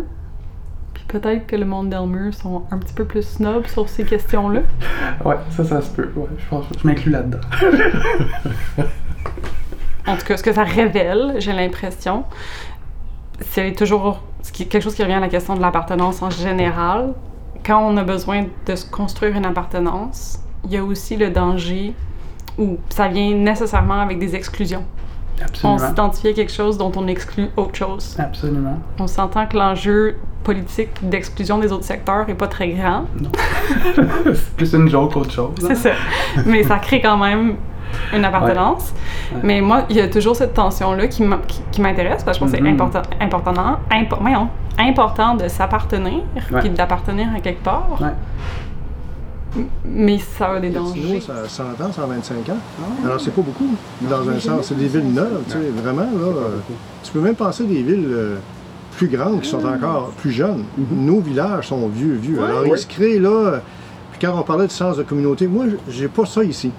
Peut-être 1.11 1.45
que 1.45 1.57
le 1.57 1.65
monde 1.65 1.89
d'Elmer 1.89 2.31
sont 2.31 2.63
un 2.71 2.77
petit 2.77 2.93
peu 2.93 3.03
plus 3.03 3.23
snobs 3.23 3.67
sur 3.67 3.89
ces 3.89 4.05
questions-là. 4.05 4.61
Ouais, 5.25 5.35
ça, 5.49 5.63
ça 5.65 5.81
se 5.81 5.89
peut. 5.91 6.09
Ouais, 6.15 6.27
je 6.37 6.45
pense 6.49 6.65
je 6.81 6.87
m'inclus 6.87 7.11
là-dedans. 7.11 7.39
En 10.07 10.17
tout 10.17 10.25
cas, 10.25 10.35
ce 10.37 10.43
que 10.43 10.51
ça 10.51 10.63
révèle, 10.63 11.35
j'ai 11.37 11.53
l'impression, 11.53 12.23
c'est 13.39 13.73
toujours 13.73 14.21
ce 14.41 14.51
qui- 14.51 14.67
quelque 14.67 14.81
chose 14.81 14.95
qui 14.95 15.03
revient 15.03 15.13
à 15.15 15.19
la 15.19 15.29
question 15.29 15.55
de 15.55 15.61
l'appartenance 15.61 16.21
en 16.23 16.29
général. 16.31 17.13
Quand 17.63 17.85
on 17.87 17.95
a 17.97 18.03
besoin 18.03 18.45
de 18.65 18.75
se 18.75 18.85
construire 18.89 19.35
une 19.37 19.45
appartenance, 19.45 20.39
il 20.65 20.71
y 20.71 20.77
a 20.77 20.83
aussi 20.83 21.15
le 21.17 21.29
danger 21.29 21.93
où 22.57 22.77
ça 22.89 23.07
vient 23.09 23.35
nécessairement 23.35 23.99
avec 24.01 24.17
des 24.17 24.35
exclusions. 24.35 24.83
Absolument. 25.41 25.75
On 25.75 25.77
s'identifie 25.87 26.29
à 26.29 26.33
quelque 26.33 26.51
chose 26.51 26.77
dont 26.77 26.91
on 26.95 27.07
exclut 27.07 27.47
autre 27.55 27.75
chose. 27.75 28.15
Absolument. 28.19 28.79
On 28.99 29.07
s'entend 29.07 29.45
que 29.45 29.57
l'enjeu 29.57 30.17
politique 30.43 30.89
d'exclusion 31.01 31.57
des 31.59 31.71
autres 31.71 31.83
secteurs 31.85 32.27
est 32.29 32.33
pas 32.35 32.47
très 32.47 32.69
grand. 32.69 33.05
c'est 34.33 34.49
plus 34.57 34.73
une 34.73 34.89
joke 34.89 35.13
qu'autre 35.13 35.31
chose. 35.31 35.51
hein. 35.63 35.67
C'est 35.69 35.75
ça. 35.75 35.89
Mais 36.45 36.63
ça 36.63 36.77
crée 36.79 37.01
quand 37.01 37.17
même 37.17 37.55
une 38.13 38.23
appartenance. 38.25 38.93
Ouais. 39.31 39.35
Ouais. 39.37 39.41
Mais 39.43 39.61
moi, 39.61 39.83
il 39.89 39.97
y 39.97 40.01
a 40.01 40.07
toujours 40.07 40.35
cette 40.35 40.53
tension-là 40.53 41.07
qui 41.07 41.23
m'intéresse 41.81 42.23
parce 42.23 42.37
que 42.37 42.45
je 42.45 42.51
pense 42.51 42.51
que 42.51 42.57
c'est 42.57 42.63
Mhm. 42.63 42.73
important, 42.79 43.01
important, 43.19 43.77
impo- 43.91 44.17
voyons, 44.19 44.47
important 44.79 45.35
de 45.35 45.47
s'appartenir 45.47 46.21
Ouais. 46.51 46.59
puis 46.61 46.69
d'appartenir 46.69 47.27
à 47.35 47.39
quelque 47.39 47.63
part. 47.63 47.87
Mais 49.83 50.17
ça 50.17 50.51
a 50.53 50.59
des 50.61 50.69
dangers. 50.69 51.19
ça 51.19 51.33
a 51.43 51.47
100 51.49 51.63
ans, 51.83 51.91
125 51.91 52.47
ans. 52.49 52.57
Alors, 53.03 53.19
c'est 53.19 53.31
pas 53.35 53.41
beaucoup, 53.41 53.67
dans 54.01 54.29
un 54.29 54.39
sens. 54.39 54.67
C'est 54.67 54.77
des 54.77 54.87
villes 54.87 55.11
neuves, 55.13 55.41
tu 55.47 55.53
sais, 55.53 55.59
vraiment, 55.75 56.03
là. 56.03 56.07
euh, 56.25 56.57
Tu 57.03 57.11
peux 57.11 57.19
même 57.19 57.35
penser 57.35 57.65
des 57.65 57.83
villes 57.83 58.07
euh, 58.09 58.37
plus 58.97 59.07
grandes 59.07 59.41
qui 59.41 59.49
sont 59.49 59.63
encore 59.65 60.11
plus 60.17 60.31
jeunes. 60.31 60.63
Nos 60.91 61.19
villages 61.19 61.67
sont 61.69 61.87
vieux, 61.87 62.13
vieux. 62.13 62.37
Ouais, 62.37 62.45
Alors, 62.45 62.63
ouais. 62.63 62.71
ils 62.73 62.77
se 62.77 62.87
créent, 62.87 63.19
là... 63.19 63.61
Puis 64.11 64.27
quand 64.27 64.37
on 64.37 64.43
parlait 64.43 64.67
de 64.67 64.71
sens 64.71 64.97
de 64.97 65.03
communauté, 65.03 65.47
moi, 65.47 65.65
j'ai 65.89 66.07
pas 66.07 66.25
ça 66.25 66.43
ici. 66.43 66.71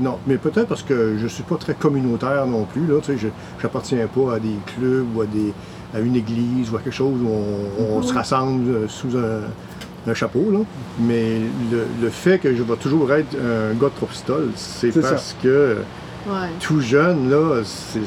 Non. 0.00 0.18
mais 0.26 0.36
peut-être 0.36 0.68
parce 0.68 0.84
que 0.84 1.16
je 1.18 1.26
suis 1.26 1.42
pas 1.42 1.56
très 1.56 1.74
communautaire 1.74 2.46
non 2.46 2.64
plus, 2.64 2.86
là. 2.86 3.00
Tu 3.02 3.12
sais, 3.12 3.18
je 3.18 3.28
j'appartiens 3.60 4.06
pas 4.06 4.34
à 4.34 4.38
des 4.38 4.54
clubs 4.76 5.06
ou 5.16 5.22
à, 5.22 5.26
des, 5.26 5.52
à 5.92 5.98
une 6.00 6.14
église 6.14 6.70
ou 6.70 6.76
à 6.76 6.80
quelque 6.80 6.92
chose 6.94 7.18
où 7.20 7.28
on, 7.28 7.96
on 7.98 8.02
se 8.02 8.14
rassemble 8.14 8.70
euh, 8.70 8.86
sous 8.88 9.16
un, 9.16 10.10
un 10.10 10.14
chapeau, 10.14 10.44
là. 10.52 10.60
Mais 11.00 11.40
le, 11.72 11.86
le 12.00 12.08
fait 12.10 12.38
que 12.38 12.54
je 12.54 12.62
vais 12.62 12.76
toujours 12.76 13.10
être 13.12 13.34
un 13.34 13.72
gars 13.74 13.88
de 13.88 13.94
Tropistol, 13.96 14.50
c'est 14.54 14.92
ça. 14.92 15.00
parce 15.00 15.34
que 15.42 15.78
Ouais. 16.26 16.48
tout 16.60 16.80
jeune, 16.80 17.28
là, 17.28 17.60
c'est 17.64 18.00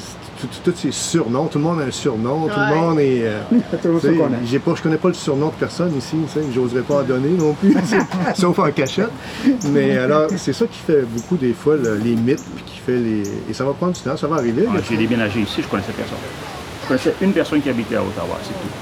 tous 0.63 0.74
ces 0.75 0.91
surnoms, 0.91 1.48
tout 1.48 1.58
le 1.58 1.63
monde 1.63 1.82
a 1.82 1.84
un 1.86 1.91
surnom, 1.91 2.48
tout 2.48 2.60
le 2.60 2.75
monde 2.75 3.00
est. 3.00 3.22
euh, 3.24 3.41
Tout 3.50 3.56
le 3.86 3.91
monde 3.91 4.01
tu 4.01 4.08
sais, 4.08 4.13
se 4.13 4.20
connaît. 4.20 4.38
j'ai 4.46 4.60
pas, 4.60 4.74
je 4.75 4.82
connais 4.84 4.98
pas 4.98 5.08
le 5.10 5.13
surnom 5.13 5.48
de 5.48 5.53
personne 5.53 5.96
ici, 5.98 6.15
tu 6.27 6.34
sais, 6.39 6.46
j'oserais 6.53 6.82
pas 6.82 6.96
en 6.96 7.03
donner 7.03 7.29
non 7.29 7.53
plus, 7.53 7.75
sauf 8.36 8.60
en 8.60 8.72
cachette. 8.72 9.10
Mais 9.72 9.98
alors, 9.98 10.27
c'est 10.38 10.53
ça 10.53 10.65
qui 10.67 10.79
fait 10.79 11.01
beaucoup 11.03 11.38
des 11.38 11.53
fois 11.53 11.75
le- 11.75 11.96
les 11.98 12.15
mythes, 12.15 12.44
puis 12.56 12.63
qui 12.65 12.79
fait 12.79 12.98
les. 12.98 13.24
Et 13.50 13.53
ça 13.53 13.65
va 13.65 13.74
prendre 13.74 13.94
du 13.94 14.01
temps, 14.01 14.15
ça 14.17 14.27
va 14.27 14.36
arriver. 14.38 14.63
Ouais. 14.63 14.79
J'ai 14.89 14.98
déménagé 14.98 15.39
ici, 15.41 15.62
je 15.62 15.67
connaissais 15.67 15.91
personne. 15.94 16.17
Je 16.84 16.88
connaissais 16.88 17.15
une 17.22 17.34
personne 17.34 17.62
qui 17.62 17.70
habitait 17.70 17.96
à 17.96 18.01
Ottawa, 18.01 18.38
c'est 18.44 18.50
tout. 18.53 18.74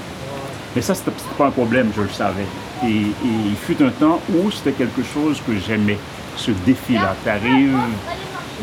Mais 0.74 0.82
ça, 0.82 0.94
c'était 0.94 1.10
pas 1.38 1.46
un 1.46 1.50
problème, 1.50 1.90
je 1.96 2.02
le 2.02 2.08
savais. 2.10 2.44
Et, 2.84 2.88
et 2.88 3.12
il 3.48 3.56
fut 3.56 3.82
un 3.82 3.88
temps 3.90 4.20
où 4.30 4.50
c'était 4.50 4.72
quelque 4.72 5.02
chose 5.02 5.40
que 5.46 5.52
j'aimais, 5.66 5.98
ce 6.36 6.50
défi-là. 6.66 7.16
Tu 7.24 7.30
arrives 7.30 7.78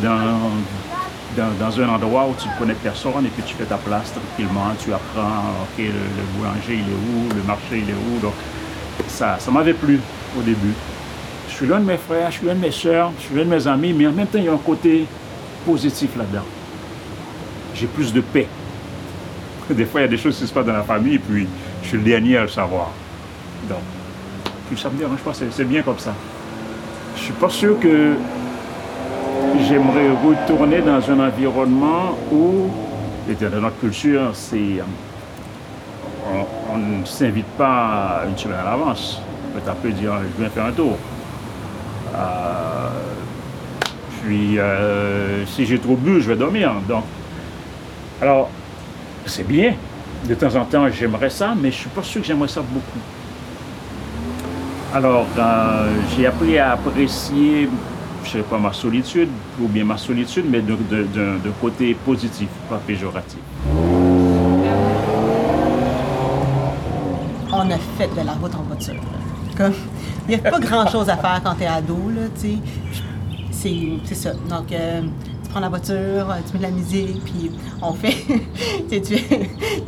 dans, 0.04 0.52
dans, 1.36 1.82
un 1.82 1.90
endroit 1.90 2.28
où 2.28 2.36
tu 2.40 2.48
ne 2.48 2.54
connais 2.58 2.74
personne 2.74 3.26
et 3.26 3.30
puis 3.30 3.44
tu 3.44 3.56
fais 3.56 3.66
ta 3.66 3.78
place 3.78 4.14
tranquillement, 4.14 4.74
tu 4.84 4.94
apprends, 4.94 5.52
OK, 5.64 5.78
le, 5.80 6.38
boulanger, 6.38 6.74
il 6.74 6.80
est 6.80 6.82
où, 6.82 7.36
le 7.36 7.44
marché, 7.44 7.84
il 7.84 7.90
est 7.90 7.94
où. 7.94 8.20
Donc, 8.20 8.34
ça, 9.08 9.38
ça 9.40 9.52
m'avait 9.52 9.74
plu 9.74 10.00
au 10.38 10.42
début. 10.42 10.74
Je 11.50 11.54
suis 11.54 11.68
l'un 11.68 11.80
de 11.80 11.86
mes 11.86 11.98
frères, 11.98 12.32
je 12.32 12.38
suis 12.38 12.48
l'un 12.48 12.56
de 12.56 12.60
mes 12.60 12.72
soeurs, 12.72 13.12
je 13.20 13.26
suis 13.26 13.36
l'un 13.36 13.46
de 13.46 13.50
mes 13.50 13.68
amis, 13.68 13.94
mais 13.94 14.08
en 14.08 14.12
même 14.12 14.28
temps, 14.28 14.40
il 14.40 14.46
y 14.46 14.50
a 14.50 14.54
un 14.54 14.58
côté 14.58 15.06
positif 15.66 16.16
là-dedans. 16.18 16.46
J'ai 17.76 17.88
plus 17.88 18.14
de 18.14 18.22
paix. 18.22 18.48
Des 19.70 19.86
fois, 19.86 20.02
il 20.02 20.04
y 20.04 20.08
a 20.08 20.10
des 20.10 20.18
choses 20.18 20.38
qui 20.38 20.48
se 20.48 20.54
passent 20.54 20.66
dans 20.66 20.74
la 20.74 20.84
famille, 20.84 21.20
puis 21.20 21.48
je 21.82 21.88
suis 21.88 21.98
le 21.98 22.04
dernier 22.04 22.38
à 22.38 22.42
le 22.44 22.48
savoir. 22.48 22.92
Donc, 23.70 23.80
puis 24.70 24.78
ça 24.78 24.90
me 24.90 24.98
dérange 24.98 25.20
pas, 25.20 25.32
c'est 25.34 25.68
bien 25.68 25.82
comme 25.82 26.00
ça. 26.00 26.14
Je 27.16 27.22
suis 27.22 27.34
pas 27.34 27.50
sûr 27.50 27.80
que 27.80 28.14
j'aimerais 29.62 30.10
retourner 30.10 30.82
dans 30.82 31.12
un 31.12 31.28
environnement 31.28 32.18
où, 32.32 32.70
dans 33.40 33.62
notre 33.62 33.80
culture, 33.80 34.32
c'est 34.34 34.58
euh, 34.58 34.84
on, 36.32 36.74
on 36.74 36.78
ne 36.78 37.06
s'invite 37.06 37.48
pas 37.58 38.24
une 38.28 38.38
semaine 38.38 38.60
à 38.60 38.72
l'avance. 38.72 39.22
Tu 39.54 39.72
peux 39.82 39.92
dire, 39.92 40.14
je 40.36 40.42
viens 40.42 40.50
faire 40.50 40.66
un 40.66 40.72
tour. 40.72 40.98
Euh, 42.16 42.90
puis, 44.24 44.58
euh, 44.58 45.46
si 45.46 45.66
j'ai 45.66 45.78
trop 45.80 45.96
bu, 45.96 46.22
je 46.22 46.30
vais 46.30 46.36
dormir. 46.36 46.72
Donc, 46.88 47.04
alors, 48.22 48.50
c'est 49.26 49.48
bien. 49.48 49.74
De 50.28 50.36
temps 50.36 50.56
en 50.56 50.66
temps, 50.66 50.88
j'aimerais 50.90 51.30
ça, 51.30 51.54
mais 51.60 51.70
je 51.70 51.78
suis 51.78 51.90
pas 51.90 52.02
sûr 52.02 52.22
que 52.22 52.28
j'aimerais 52.28 52.48
ça 52.48 52.62
beaucoup. 52.62 53.00
Alors, 54.94 55.26
j'ai 56.16 56.26
appris 56.28 56.58
à 56.58 56.74
apprécier, 56.74 57.70
je 58.24 58.30
sais 58.30 58.40
pas, 58.40 58.58
ma 58.58 58.74
solitude, 58.74 59.30
ou 59.62 59.68
bien 59.68 59.84
ma 59.86 59.98
solitude, 59.98 60.46
mais 60.50 60.62
de, 60.62 60.76
de- 60.76 61.04
d'un- 61.04 61.38
d'un 61.44 61.52
côté 61.62 61.94
positif, 62.06 62.48
pas 62.70 62.78
péjoratif. 62.86 63.40
on 67.56 67.70
a 67.70 67.78
fait 67.98 68.08
de 68.20 68.26
la 68.26 68.34
route 68.34 68.54
en 68.56 68.64
voiture. 68.64 68.96
Comme, 69.56 69.74
il 70.28 70.36
n'y 70.40 70.46
a 70.48 70.52
pas 70.52 70.60
grand-chose 70.60 71.10
à 71.10 71.18
faire 71.18 71.40
quand 71.44 71.54
tu 71.56 71.64
es 71.64 71.68
ado, 71.68 71.96
là, 72.16 72.24
tu 72.42 72.58
sais. 73.52 74.00
C'est, 74.06 74.16
ça. 74.16 74.32
Donc, 74.50 74.72
euh, 74.72 75.02
tu 75.44 75.50
prends 75.50 75.60
la 75.60 75.70
voiture, 75.70 75.96
euh, 75.96 76.40
tu 76.46 76.54
mets 76.54 76.58
de 76.60 76.64
la 76.64 76.72
musique, 76.72 77.24
puis 77.24 77.52
on 77.82 77.94
fait 77.94 78.16
tu 78.90 79.02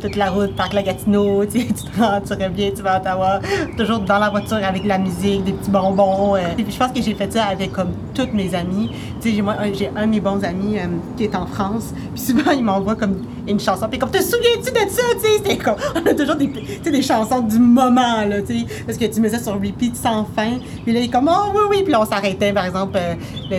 toute 0.00 0.16
la 0.16 0.30
route, 0.30 0.54
parc 0.56 0.72
la 0.72 0.82
Gatineau, 0.82 1.44
tu 1.44 1.66
te 1.66 2.00
rends, 2.00 2.20
tu 2.20 2.32
reviens, 2.32 2.70
tu 2.74 2.82
vas 2.82 2.92
à 2.94 3.00
Ottawa, 3.00 3.40
toujours 3.76 3.98
dans 3.98 4.18
la 4.18 4.30
voiture 4.30 4.58
avec 4.64 4.84
de 4.84 4.88
la 4.88 4.98
musique, 4.98 5.44
des 5.44 5.52
petits 5.52 5.70
bonbons. 5.70 6.36
euh. 6.36 6.38
Et 6.56 6.62
puis 6.62 6.72
je 6.72 6.78
pense 6.78 6.92
que 6.92 7.02
j'ai 7.02 7.14
fait 7.14 7.30
ça 7.32 7.44
avec 7.46 7.72
comme 7.72 7.90
toutes 8.16 8.32
mes 8.32 8.54
amies. 8.54 8.90
Tu 9.20 9.28
sais, 9.30 9.34
j'ai, 9.36 9.42
moi, 9.42 9.54
un- 9.60 10.06
de 10.06 10.10
mes 10.10 10.20
bons 10.20 10.42
amis 10.44 10.78
euh, 10.78 10.86
qui 11.16 11.24
est 11.24 11.34
en 11.36 11.46
France, 11.46 11.92
puis 12.14 12.22
souvent 12.22 12.50
il 12.52 12.64
m'envoie 12.64 12.94
comme 12.96 13.16
une 13.46 13.60
chanson, 13.60 13.86
puis 13.88 13.98
comme 13.98 14.10
te 14.10 14.22
souviens-tu 14.22 14.70
de 14.72 14.90
ça, 14.90 15.02
tu 15.22 15.50
sais, 15.50 15.58
on 15.94 16.06
a 16.06 16.14
toujours 16.14 16.34
des, 16.36 16.50
des 16.90 17.02
chansons 17.02 17.40
du 17.40 17.58
moment 17.58 18.24
là, 18.28 18.40
tu 18.42 18.60
sais, 18.60 18.66
parce 18.86 18.98
que 18.98 19.04
tu 19.04 19.20
mets 19.20 19.28
ça 19.28 19.38
sur 19.38 19.52
repeat 19.54 19.94
sans 19.96 20.24
fin, 20.24 20.52
puis 20.84 20.92
là 20.92 21.00
il 21.00 21.04
est 21.04 21.08
comme 21.12 21.30
oh 21.32 21.52
oui 21.54 21.60
oui, 21.70 21.82
puis 21.82 21.92
là 21.92 22.00
on 22.00 22.06
s'arrêtait 22.06 22.52
par 22.52 22.64
exemple, 22.64 22.96
euh, 22.96 23.14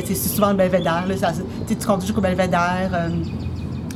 c'est 0.06 0.16
souvent 0.16 0.50
le 0.50 0.56
Belvédère, 0.56 1.06
là, 1.08 1.16
tu 1.68 1.76
conduis 1.86 2.08
jusqu'au 2.08 2.22
Belvédère. 2.22 2.90
euh, 2.94 3.10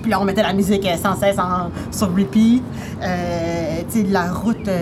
puis 0.02 0.10
là, 0.10 0.20
on 0.20 0.24
mettait 0.26 0.42
la 0.42 0.54
musique 0.54 0.84
euh, 0.88 0.98
sans 0.98 1.16
cesse 1.16 1.38
en- 1.38 1.70
sur 1.96 2.10
repeat. 2.10 2.64
Euh, 3.04 3.82
tu 3.92 4.00
sais, 4.02 4.08
la 4.10 4.32
route, 4.32 4.68
euh, 4.68 4.82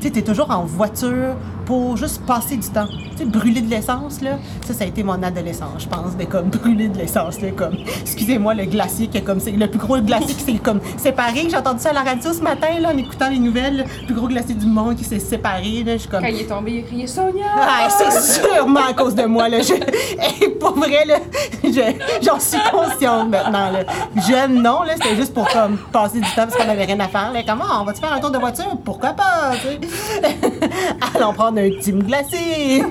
tu 0.00 0.06
sais, 0.06 0.10
t'es 0.12 0.22
toujours 0.22 0.50
en 0.50 0.64
voiture 0.64 1.34
pour 1.66 1.96
juste 1.96 2.24
passer 2.26 2.56
du 2.56 2.68
temps. 2.68 2.86
Tu 3.12 3.18
sais, 3.18 3.24
brûler 3.26 3.60
de 3.60 3.70
l'essence, 3.70 4.20
là, 4.22 4.38
ça, 4.66 4.74
ça 4.74 4.84
a 4.84 4.86
été 4.86 5.02
mon 5.02 5.22
adolescence, 5.22 5.82
je 5.84 5.88
pense, 5.88 6.16
de 6.16 6.24
comme 6.24 6.48
brûler 6.50 6.88
de 6.88 6.98
l'essence, 6.98 7.40
là, 7.40 7.50
comme, 7.56 7.74
excusez-moi, 8.00 8.54
le 8.54 8.64
glacier 8.64 9.06
qui 9.08 9.18
est 9.18 9.22
comme, 9.22 9.38
c'est 9.40 9.52
le 9.52 9.68
plus 9.68 9.78
gros 9.78 9.98
glacier 10.00 10.34
qui 10.34 10.42
s'est 10.42 10.58
comme 10.58 10.80
séparé. 10.96 11.46
J'ai 11.48 11.56
entendu 11.56 11.80
ça 11.80 11.90
à 11.90 11.92
la 11.92 12.02
radio 12.02 12.32
ce 12.32 12.40
matin, 12.42 12.66
là, 12.80 12.90
en 12.92 12.96
écoutant 12.96 13.28
les 13.28 13.38
nouvelles, 13.38 13.84
le 14.00 14.06
plus 14.06 14.14
gros 14.14 14.26
glacier 14.26 14.54
du 14.54 14.66
monde 14.66 14.96
qui 14.96 15.04
s'est 15.04 15.18
séparé, 15.20 15.84
là, 15.84 15.92
je 15.92 15.98
suis 15.98 16.08
comme... 16.08 16.22
Quand 16.22 16.28
il 16.28 16.40
est 16.40 16.46
tombé, 16.46 16.72
il 16.72 16.78
a 16.80 16.82
crié 16.86 17.06
Sonia! 17.06 17.44
Ah, 17.56 17.88
c'est 17.90 18.42
sûrement 18.42 18.86
à 18.88 18.92
cause 18.94 19.14
de 19.14 19.24
moi, 19.26 19.48
là. 19.48 19.60
Je, 19.60 19.74
et 20.44 20.48
pour 20.48 20.72
vrai, 20.76 21.04
là, 21.06 21.16
je- 21.62 22.24
j'en 22.26 22.40
suis 22.40 22.58
consciente 22.72 23.28
maintenant, 23.28 23.70
là. 23.70 23.80
Jeune, 24.28 24.62
non, 24.62 24.82
là, 24.82 24.94
c'était 24.94 25.14
juste 25.16 25.34
pour, 25.34 25.46
comme, 25.48 25.76
passer 25.92 26.18
du 26.20 26.26
temps 26.30 26.46
parce 26.48 26.56
qu'on 26.56 26.68
avait 26.68 26.84
rien 26.86 26.98
à 27.00 27.08
faire, 27.08 27.30
là. 27.32 27.40
Comment, 27.46 27.64
on 27.80 27.84
va-tu 27.84 28.00
faire 28.00 28.12
un 28.12 28.18
tour 28.20 28.30
de 28.30 28.38
voiture? 28.38 28.76
Pourquoi 28.84 29.10
pas, 29.10 29.52
tu 29.60 29.68
sais? 29.68 29.78
Allons 31.14 31.32
prendre 31.32 31.58
un 31.58 31.70
team 31.80 32.02
glacé! 32.02 32.82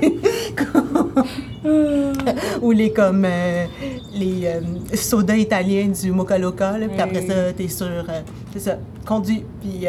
Ou 2.62 2.72
les, 2.72 2.92
comme, 2.92 3.26
euh, 3.26 3.66
les 4.14 4.46
euh, 4.46 4.62
sodas 4.96 5.36
italiens 5.36 5.88
du 5.88 6.12
Mocha 6.12 6.38
Loca, 6.38 6.78
là. 6.78 6.88
Puis 6.88 7.02
après 7.02 7.26
ça, 7.26 7.54
t'es 7.54 7.68
sur, 7.68 7.86
euh, 7.86 8.22
c'est 8.54 8.60
ça, 8.60 8.78
conduit, 9.06 9.44
puis... 9.62 9.88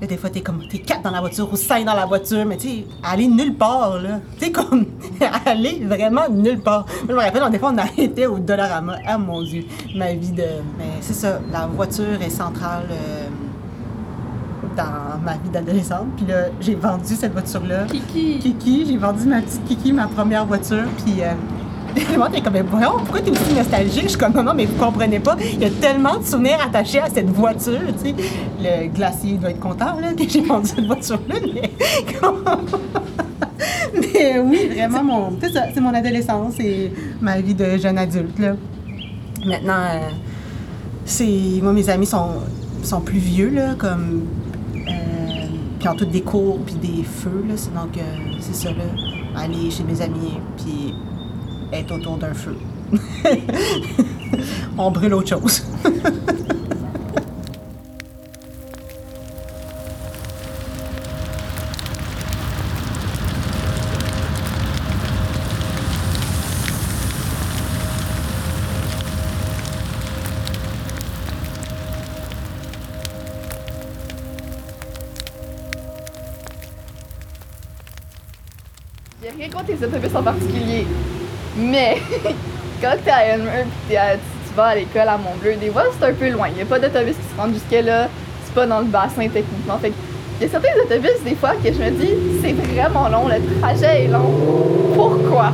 Là, 0.00 0.06
des 0.06 0.16
fois, 0.16 0.30
t'es 0.30 0.42
comme, 0.42 0.62
t'es 0.70 0.78
quatre 0.78 1.02
dans 1.02 1.10
la 1.10 1.18
voiture 1.18 1.52
ou 1.52 1.56
cinq 1.56 1.84
dans 1.84 1.94
la 1.94 2.06
voiture, 2.06 2.46
mais 2.46 2.56
tu 2.56 2.84
aller 3.02 3.26
nulle 3.26 3.54
part, 3.54 3.98
là. 3.98 4.20
Tu 4.40 4.52
comme, 4.52 4.86
aller 5.44 5.82
vraiment 5.84 6.28
nulle 6.30 6.60
part. 6.60 6.86
Moi, 6.86 7.06
je 7.08 7.14
me 7.14 7.18
rappelle, 7.18 7.50
des 7.50 7.58
fois, 7.58 7.72
on 7.74 7.78
arrêtait 7.78 8.26
au 8.26 8.38
Dollarama. 8.38 8.98
Ah, 9.04 9.18
mon 9.18 9.42
Dieu, 9.42 9.64
ma 9.96 10.12
vie 10.12 10.30
de... 10.30 10.44
Mais 10.78 10.84
c'est 11.00 11.14
ça, 11.14 11.40
la 11.50 11.66
voiture 11.66 12.22
est 12.22 12.30
centrale 12.30 12.86
euh, 12.92 13.26
dans 14.76 15.18
ma 15.24 15.32
vie 15.34 15.50
d'adolescente. 15.52 16.08
Puis 16.16 16.26
là, 16.26 16.46
j'ai 16.60 16.74
vendu 16.74 17.14
cette 17.14 17.32
voiture-là. 17.32 17.84
Kiki! 17.86 18.38
Kiki, 18.38 18.86
j'ai 18.86 18.96
vendu 18.96 19.24
ma 19.26 19.40
petite 19.40 19.64
Kiki, 19.64 19.92
ma 19.92 20.06
première 20.06 20.46
voiture, 20.46 20.84
puis... 21.04 21.22
Euh, 21.22 21.32
monde 22.18 22.34
est 22.34 22.40
comme, 22.42 22.52
mais 22.52 22.62
voyons, 22.62 22.98
pourquoi 22.98 23.20
t'es 23.20 23.30
aussi 23.30 23.54
nostalgique? 23.54 24.04
Je 24.04 24.08
suis 24.08 24.18
comme, 24.18 24.32
non, 24.32 24.42
non, 24.42 24.54
mais 24.54 24.66
vous 24.66 24.76
comprenez 24.76 25.20
pas. 25.20 25.36
Il 25.40 25.60
y 25.60 25.64
a 25.64 25.70
tellement 25.70 26.18
de 26.18 26.24
souvenirs 26.24 26.58
attachés 26.64 27.00
à 27.00 27.08
cette 27.08 27.30
voiture, 27.30 27.80
tu 28.02 28.10
sais. 28.10 28.14
Le 28.60 28.88
glacier 28.88 29.36
doit 29.36 29.50
être 29.50 29.60
content, 29.60 29.98
là, 30.00 30.12
que 30.12 30.28
j'ai 30.28 30.40
vendu 30.46 30.68
cette 30.68 30.86
voiture-là, 30.86 31.34
mais... 31.54 31.70
mais 34.00 34.38
oui, 34.40 34.68
vraiment, 34.74 35.04
mon... 35.04 35.38
C'est 35.40 35.52
ça, 35.52 35.64
c'est 35.72 35.80
mon 35.80 35.94
adolescence 35.94 36.54
et 36.60 36.92
ma 37.20 37.40
vie 37.40 37.54
de 37.54 37.76
jeune 37.78 37.98
adulte, 37.98 38.38
là. 38.38 38.54
Maintenant, 39.46 39.72
euh, 39.74 40.08
c'est... 41.04 41.60
Moi, 41.62 41.72
mes 41.72 41.88
amis 41.88 42.06
sont, 42.06 42.30
sont 42.82 43.00
plus 43.00 43.18
vieux, 43.18 43.50
là, 43.50 43.74
comme... 43.76 44.24
puis 45.78 45.88
ont 45.88 45.94
toutes 45.94 46.10
des 46.10 46.22
cours, 46.22 46.58
puis 46.64 46.74
des 46.74 47.02
feux, 47.02 47.44
là. 47.48 47.54
C'est 47.56 47.74
donc, 47.74 47.96
euh, 47.96 48.02
c'est 48.40 48.54
ça, 48.54 48.70
là. 48.70 48.84
Aller 49.36 49.70
chez 49.70 49.84
mes 49.84 50.00
amis, 50.00 50.38
puis 50.56 50.94
être 51.72 51.92
autour 51.94 52.16
d'un 52.16 52.34
feu. 52.34 52.56
On 54.78 54.90
brûle 54.90 55.14
autre 55.14 55.28
chose. 55.28 55.62
A 79.28 79.36
rien 79.36 79.48
contre 79.50 79.66
les 79.68 79.84
autobus 79.84 80.14
en 80.14 80.22
particulier. 80.22 80.86
Mais 81.56 81.98
quand 82.80 82.94
t'es 83.04 83.10
à 83.10 83.24
Elmer 83.26 83.64
pis 83.88 83.96
à- 83.96 84.14
tu 84.14 84.20
tu 84.48 84.54
vas 84.54 84.66
à 84.68 84.74
l'école 84.74 85.08
à 85.08 85.18
Mont-Bleu, 85.18 85.56
des 85.56 85.70
fois 85.70 85.84
c'est 85.98 86.06
un 86.06 86.14
peu 86.14 86.30
loin. 86.30 86.48
N'y 86.48 86.62
a 86.62 86.64
pas 86.64 86.78
d'autobus 86.78 87.14
qui 87.16 87.34
se 87.34 87.40
rendent 87.40 87.52
jusque 87.52 87.84
là. 87.84 88.08
C'est 88.44 88.54
pas 88.54 88.66
dans 88.66 88.80
le 88.80 88.86
bassin 88.86 89.28
techniquement. 89.28 89.76
Fait 89.78 89.92
y 90.40 90.44
a 90.44 90.48
certains 90.48 90.68
autobus 90.82 91.22
des 91.24 91.34
fois 91.34 91.54
que 91.62 91.70
je 91.72 91.78
me 91.78 91.90
dis 91.90 92.10
c'est 92.40 92.52
vraiment 92.52 93.08
long, 93.08 93.28
le 93.28 93.60
trajet 93.60 94.04
est 94.04 94.08
long. 94.08 94.32
Pourquoi? 94.94 95.52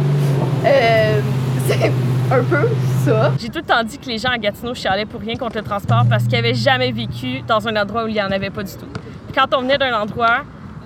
Euh, 0.66 1.20
c'est 1.66 1.90
un 2.30 2.42
peu 2.44 2.68
ça. 3.04 3.32
J'ai 3.40 3.48
tout 3.48 3.58
le 3.58 3.64
temps 3.64 3.82
dit 3.82 3.98
que 3.98 4.06
les 4.06 4.18
gens 4.18 4.30
à 4.30 4.38
Gatineau 4.38 4.74
chialaient 4.74 5.06
pour 5.06 5.20
rien 5.20 5.34
contre 5.36 5.56
le 5.56 5.62
transport 5.64 6.04
parce 6.08 6.24
qu'ils 6.24 6.34
n'avaient 6.34 6.54
jamais 6.54 6.92
vécu 6.92 7.42
dans 7.48 7.66
un 7.66 7.74
endroit 7.76 8.04
où 8.04 8.08
il 8.08 8.14
n'y 8.14 8.22
en 8.22 8.30
avait 8.30 8.50
pas 8.50 8.62
du 8.62 8.72
tout. 8.72 8.86
Quand 9.34 9.46
on 9.56 9.62
venait 9.62 9.78
d'un 9.78 9.92
endroit 9.98 10.42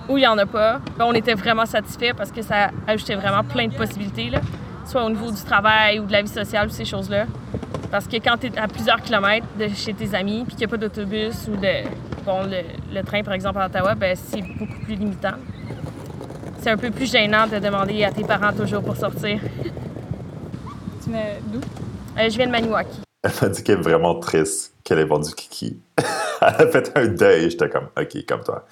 où 0.09 0.17
il 0.17 0.21
n'y 0.21 0.27
en 0.27 0.37
a 0.37 0.45
pas, 0.45 0.81
ben, 0.97 1.05
on 1.05 1.13
était 1.13 1.35
vraiment 1.35 1.65
satisfait 1.65 2.13
parce 2.13 2.31
que 2.31 2.41
ça 2.41 2.71
ajoutait 2.87 3.15
vraiment 3.15 3.43
plein 3.43 3.67
de 3.67 3.73
possibilités, 3.73 4.29
là, 4.29 4.39
soit 4.85 5.03
au 5.05 5.09
niveau 5.09 5.31
du 5.31 5.41
travail 5.43 5.99
ou 5.99 6.05
de 6.05 6.11
la 6.11 6.21
vie 6.21 6.27
sociale 6.27 6.67
ou 6.67 6.71
ces 6.71 6.85
choses-là. 6.85 7.25
Parce 7.91 8.07
que 8.07 8.17
quand 8.17 8.37
tu 8.37 8.47
es 8.47 8.57
à 8.57 8.67
plusieurs 8.67 9.01
kilomètres 9.01 9.47
de 9.57 9.67
chez 9.69 9.93
tes 9.93 10.13
amis 10.15 10.43
puis 10.45 10.55
qu'il 10.55 10.59
n'y 10.59 10.65
a 10.65 10.67
pas 10.67 10.77
d'autobus 10.77 11.47
ou 11.47 11.55
de 11.55 11.83
bon, 12.25 12.43
le, 12.43 12.61
le 12.93 13.03
train, 13.03 13.23
par 13.23 13.33
exemple, 13.33 13.59
à 13.59 13.67
Ottawa, 13.67 13.95
ben, 13.95 14.15
c'est 14.15 14.41
beaucoup 14.41 14.79
plus 14.83 14.95
limitant. 14.95 15.37
C'est 16.59 16.71
un 16.71 16.77
peu 16.77 16.91
plus 16.91 17.09
gênant 17.09 17.47
de 17.47 17.57
demander 17.59 18.03
à 18.03 18.11
tes 18.11 18.23
parents 18.23 18.51
toujours 18.51 18.83
pour 18.83 18.97
sortir. 18.97 19.39
Tu 21.03 21.09
venais 21.09 21.39
d'où? 21.45 21.59
Euh, 22.17 22.29
je 22.29 22.35
viens 22.35 22.47
de 22.47 22.51
Maniwaki. 22.51 22.99
Elle 23.23 23.31
m'a 23.41 23.49
dit 23.49 23.63
qu'elle 23.63 23.79
est 23.79 23.81
vraiment 23.81 24.15
triste 24.15 24.73
qu'elle 24.83 24.99
ait 24.99 25.05
vendu 25.05 25.33
Kiki. 25.35 25.77
Elle 26.41 26.47
a 26.47 26.67
fait 26.67 26.91
un 26.97 27.07
deuil. 27.07 27.51
J'étais 27.51 27.69
comme, 27.69 27.89
OK, 27.97 28.25
comme 28.25 28.43
toi. 28.43 28.65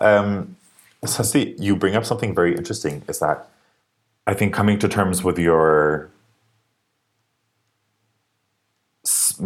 Um, 0.00 0.46
c'est, 1.04 1.54
you 1.58 1.76
bring 1.76 1.94
up 1.94 2.04
something 2.04 2.34
very 2.34 2.56
interesting, 2.56 3.02
is 3.08 3.18
that 3.20 3.48
I 4.26 4.34
think 4.34 4.52
coming 4.52 4.78
to 4.80 4.88
terms 4.88 5.22
with 5.24 5.38
your, 5.38 6.10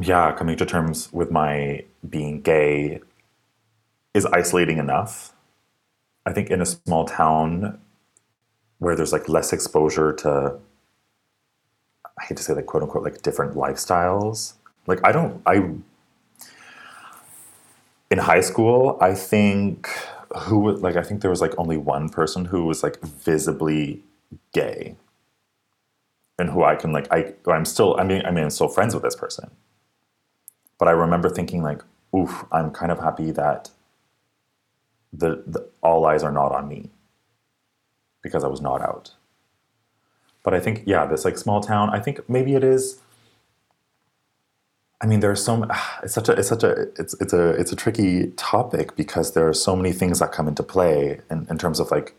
yeah, 0.00 0.32
coming 0.32 0.56
to 0.56 0.66
terms 0.66 1.12
with 1.12 1.30
my 1.30 1.84
being 2.08 2.40
gay 2.40 3.00
is 4.14 4.26
isolating 4.26 4.78
enough. 4.78 5.32
I 6.26 6.32
think 6.32 6.50
in 6.50 6.60
a 6.60 6.66
small 6.66 7.04
town 7.04 7.78
where 8.78 8.96
there's 8.96 9.12
like 9.12 9.28
less 9.28 9.52
exposure 9.52 10.12
to 10.12 10.58
I 12.18 12.24
hate 12.24 12.36
to 12.36 12.42
say 12.42 12.52
like 12.52 12.66
quote 12.66 12.82
unquote 12.82 13.04
like 13.04 13.22
different 13.22 13.54
lifestyles. 13.54 14.54
Like 14.86 15.00
I 15.04 15.12
don't 15.12 15.42
I 15.46 15.74
in 18.10 18.18
high 18.18 18.40
school, 18.40 18.98
I 19.00 19.14
think 19.14 19.88
who 20.40 20.58
would 20.60 20.80
like 20.80 20.96
I 20.96 21.02
think 21.02 21.20
there 21.20 21.30
was 21.30 21.40
like 21.40 21.58
only 21.58 21.76
one 21.76 22.08
person 22.08 22.46
who 22.46 22.64
was 22.64 22.82
like 22.82 23.00
visibly 23.00 24.02
gay. 24.52 24.96
And 26.38 26.50
who 26.50 26.64
I 26.64 26.74
can 26.76 26.92
like 26.92 27.12
I 27.12 27.34
I'm 27.46 27.64
still 27.64 27.96
I 27.98 28.04
mean 28.04 28.22
I 28.24 28.30
mean 28.30 28.44
I'm 28.44 28.50
still 28.50 28.68
friends 28.68 28.94
with 28.94 29.02
this 29.02 29.16
person. 29.16 29.50
But 30.78 30.88
I 30.88 30.92
remember 30.92 31.28
thinking 31.28 31.62
like, 31.62 31.82
oof, 32.14 32.44
I'm 32.50 32.70
kind 32.70 32.90
of 32.90 32.98
happy 32.98 33.30
that 33.30 33.70
the, 35.12 35.42
the 35.46 35.68
all 35.82 36.06
eyes 36.06 36.22
are 36.22 36.32
not 36.32 36.52
on 36.52 36.68
me 36.68 36.90
because 38.22 38.44
I 38.44 38.48
was 38.48 38.60
not 38.60 38.80
out. 38.80 39.12
But 40.42 40.54
I 40.54 40.60
think, 40.60 40.82
yeah, 40.86 41.06
this 41.06 41.24
like 41.24 41.38
small 41.38 41.60
town, 41.60 41.90
I 41.90 42.00
think 42.00 42.28
maybe 42.28 42.54
it 42.54 42.64
is. 42.64 43.00
I 45.02 45.06
mean, 45.06 45.20
there's 45.20 45.44
so 45.44 45.62
m- 45.62 45.70
it's 46.02 46.14
such 46.14 46.28
a 46.28 46.32
it's 46.32 46.48
such 46.48 46.62
a 46.62 46.82
it's 46.96 47.14
it's 47.20 47.32
a 47.32 47.50
it's 47.50 47.72
a 47.72 47.76
tricky 47.76 48.28
topic 48.36 48.94
because 48.96 49.34
there 49.34 49.48
are 49.48 49.52
so 49.54 49.74
many 49.74 49.92
things 49.92 50.20
that 50.20 50.30
come 50.30 50.46
into 50.46 50.62
play 50.62 51.20
in, 51.30 51.46
in 51.50 51.58
terms 51.58 51.80
of 51.80 51.90
like 51.90 52.14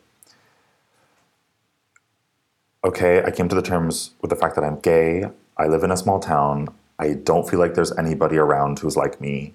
okay, 2.86 3.24
I 3.24 3.32
came 3.32 3.48
to 3.48 3.56
the 3.56 3.62
terms 3.62 4.12
with 4.22 4.30
the 4.30 4.36
fact 4.36 4.56
that 4.56 4.64
I'm 4.66 4.80
gay, 4.80 5.24
I 5.58 5.68
live 5.68 5.84
in 5.84 5.92
a 5.92 5.96
small 5.98 6.20
town, 6.20 6.68
I 7.00 7.14
don't 7.14 7.50
feel 7.50 7.60
like 7.60 7.76
there's 7.76 7.98
anybody 7.98 8.38
around 8.38 8.80
who's 8.80 8.98
like 8.98 9.22
me 9.22 9.54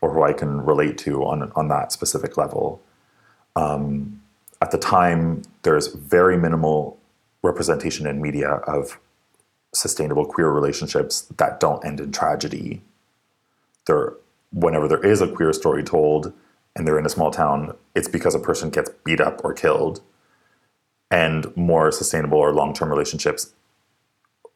or 0.00 0.12
who 0.12 0.22
I 0.24 0.32
can 0.32 0.60
relate 0.62 0.98
to 0.98 1.24
on 1.24 1.52
on 1.54 1.68
that 1.68 1.92
specific 1.92 2.36
level. 2.36 2.82
Um, 3.54 4.22
at 4.60 4.72
the 4.72 4.78
time, 4.78 5.42
there's 5.62 5.88
very 5.88 6.36
minimal 6.36 6.98
representation 7.42 8.06
in 8.06 8.20
media 8.20 8.50
of 8.66 8.98
sustainable 9.74 10.24
queer 10.24 10.50
relationships 10.50 11.22
that 11.36 11.60
don't 11.60 11.84
end 11.84 12.00
in 12.00 12.12
tragedy. 12.12 12.82
There, 13.86 14.14
whenever 14.52 14.88
there 14.88 15.04
is 15.04 15.20
a 15.20 15.28
queer 15.28 15.52
story 15.52 15.82
told 15.82 16.32
and 16.74 16.86
they're 16.86 16.98
in 16.98 17.06
a 17.06 17.10
small 17.10 17.30
town, 17.30 17.76
it's 17.94 18.08
because 18.08 18.34
a 18.34 18.40
person 18.40 18.70
gets 18.70 18.90
beat 19.04 19.20
up 19.20 19.44
or 19.44 19.52
killed. 19.52 20.00
And 21.12 21.54
more 21.56 21.90
sustainable 21.90 22.38
or 22.38 22.52
long 22.52 22.72
term 22.72 22.88
relationships, 22.88 23.52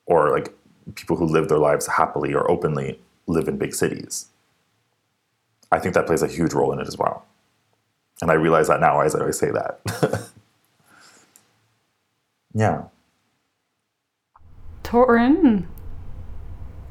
or 0.06 0.30
like 0.30 0.54
people 0.94 1.16
who 1.16 1.24
live 1.24 1.48
their 1.48 1.58
lives 1.58 1.88
happily 1.88 2.32
or 2.32 2.48
openly, 2.48 3.00
live 3.26 3.48
in 3.48 3.58
big 3.58 3.74
cities. 3.74 4.26
I 5.72 5.80
think 5.80 5.94
that 5.94 6.06
plays 6.06 6.22
a 6.22 6.28
huge 6.28 6.52
role 6.52 6.72
in 6.72 6.78
it 6.78 6.86
as 6.86 6.96
well. 6.96 7.26
And 8.22 8.30
I 8.30 8.34
realize 8.34 8.68
that 8.68 8.80
now 8.80 9.00
as 9.00 9.16
I 9.16 9.20
always 9.20 9.38
say 9.38 9.50
that. 9.50 10.30
yeah. 12.54 12.84
Torin, 14.94 15.62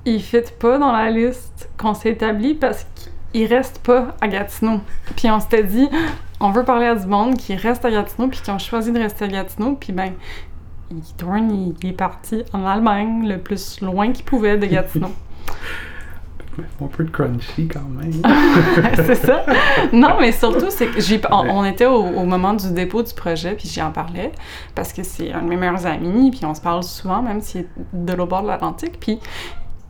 il 0.03 0.21
fit 0.21 0.41
pas 0.59 0.77
dans 0.77 0.91
la 0.91 1.09
liste 1.09 1.69
qu'on 1.77 1.93
s'est 1.93 2.09
établie 2.09 2.53
parce 2.53 2.85
qu'il 3.31 3.45
reste 3.45 3.79
pas 3.79 4.13
à 4.19 4.27
Gatineau. 4.27 4.81
Puis 5.15 5.31
on 5.31 5.39
s'était 5.39 5.63
dit, 5.63 5.87
on 6.41 6.51
veut 6.51 6.65
parler 6.65 6.87
à 6.87 6.95
du 6.95 7.07
monde 7.07 7.37
qui 7.37 7.55
reste 7.55 7.85
à 7.85 7.91
Gatineau 7.91 8.27
puis 8.27 8.41
qui 8.41 8.51
ont 8.51 8.59
choisi 8.59 8.91
de 8.91 8.99
rester 8.99 9.23
à 9.23 9.27
Gatineau. 9.29 9.77
Puis 9.79 9.93
ben, 9.93 10.11
Torin, 11.15 11.47
il, 11.49 11.75
il 11.81 11.91
est 11.91 11.93
parti 11.93 12.43
en 12.51 12.65
Allemagne 12.65 13.25
le 13.25 13.37
plus 13.37 13.79
loin 13.79 14.11
qu'il 14.11 14.25
pouvait 14.25 14.57
de 14.57 14.65
Gatineau. 14.65 15.11
Un 16.81 16.87
peu 16.87 17.03
de 17.03 17.09
crunchy 17.09 17.67
quand 17.67 17.87
même. 17.89 18.21
c'est 18.95 19.15
ça. 19.15 19.45
Non, 19.91 20.17
mais 20.19 20.31
surtout, 20.31 20.69
c'est 20.69 20.87
que 20.87 21.01
j'ai, 21.01 21.19
on, 21.31 21.49
on 21.49 21.65
était 21.65 21.85
au, 21.85 22.03
au 22.03 22.25
moment 22.25 22.53
du 22.53 22.71
dépôt 22.71 23.03
du 23.03 23.13
projet, 23.13 23.55
puis 23.55 23.67
j'y 23.67 23.81
en 23.81 23.91
parlais, 23.91 24.31
parce 24.75 24.93
que 24.93 25.03
c'est 25.03 25.31
un 25.31 25.41
de 25.41 25.47
mes 25.47 25.55
meilleurs 25.55 25.85
amis, 25.85 26.31
puis 26.31 26.45
on 26.45 26.53
se 26.53 26.61
parle 26.61 26.83
souvent, 26.83 27.21
même 27.21 27.41
s'il 27.41 27.61
est 27.61 27.67
de 27.93 28.13
l'autre 28.13 28.29
bord 28.29 28.43
de 28.43 28.47
l'Atlantique, 28.47 28.99
puis 28.99 29.19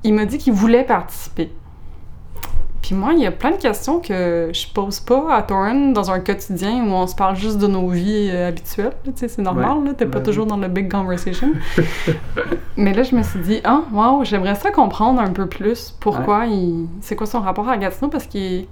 il 0.04 0.14
m'a 0.14 0.26
dit 0.26 0.38
qu'il 0.38 0.54
voulait 0.54 0.84
participer. 0.84 1.52
Puis 2.84 2.94
moi, 2.96 3.14
il 3.14 3.20
y 3.22 3.26
a 3.26 3.32
plein 3.32 3.52
de 3.52 3.56
questions 3.56 4.00
que 4.02 4.50
je 4.54 4.68
pose 4.74 5.00
pas 5.00 5.34
à 5.36 5.42
Torren 5.42 5.94
dans 5.94 6.12
un 6.12 6.20
quotidien 6.20 6.84
où 6.86 6.90
on 6.92 7.08
se 7.08 7.16
parle 7.16 7.36
juste 7.38 7.58
de 7.58 7.66
nos 7.68 7.88
vies 7.88 8.30
euh, 8.30 8.50
habituelles. 8.50 8.88
là, 9.06 9.12
Tu 9.14 9.20
sais, 9.22 9.28
c'est 9.30 9.42
normal, 9.42 9.78
Ouais. 9.80 9.88
là, 9.88 9.94
t'es 9.94 10.06
pas 10.06 10.20
toujours 10.20 10.46
dans 10.46 10.58
le 10.58 10.68
big 10.68 10.92
conversation. 10.92 11.54
Mais 12.78 12.94
là, 12.94 13.04
je 13.04 13.16
me 13.16 13.24
suis 13.24 13.40
dit, 13.40 13.62
ah, 13.64 13.84
wow, 13.94 14.26
j'aimerais 14.26 14.56
ça 14.56 14.70
comprendre 14.72 15.22
un 15.22 15.30
peu 15.32 15.46
plus 15.48 15.96
pourquoi 16.00 16.46
il. 16.48 16.88
C'est 17.02 17.16
quoi 17.16 17.26
son 17.26 17.40
rapport 17.40 17.70
à 17.70 17.78
Gatineau 17.78 18.10
parce 18.10 18.26
qu'il, 18.28 18.66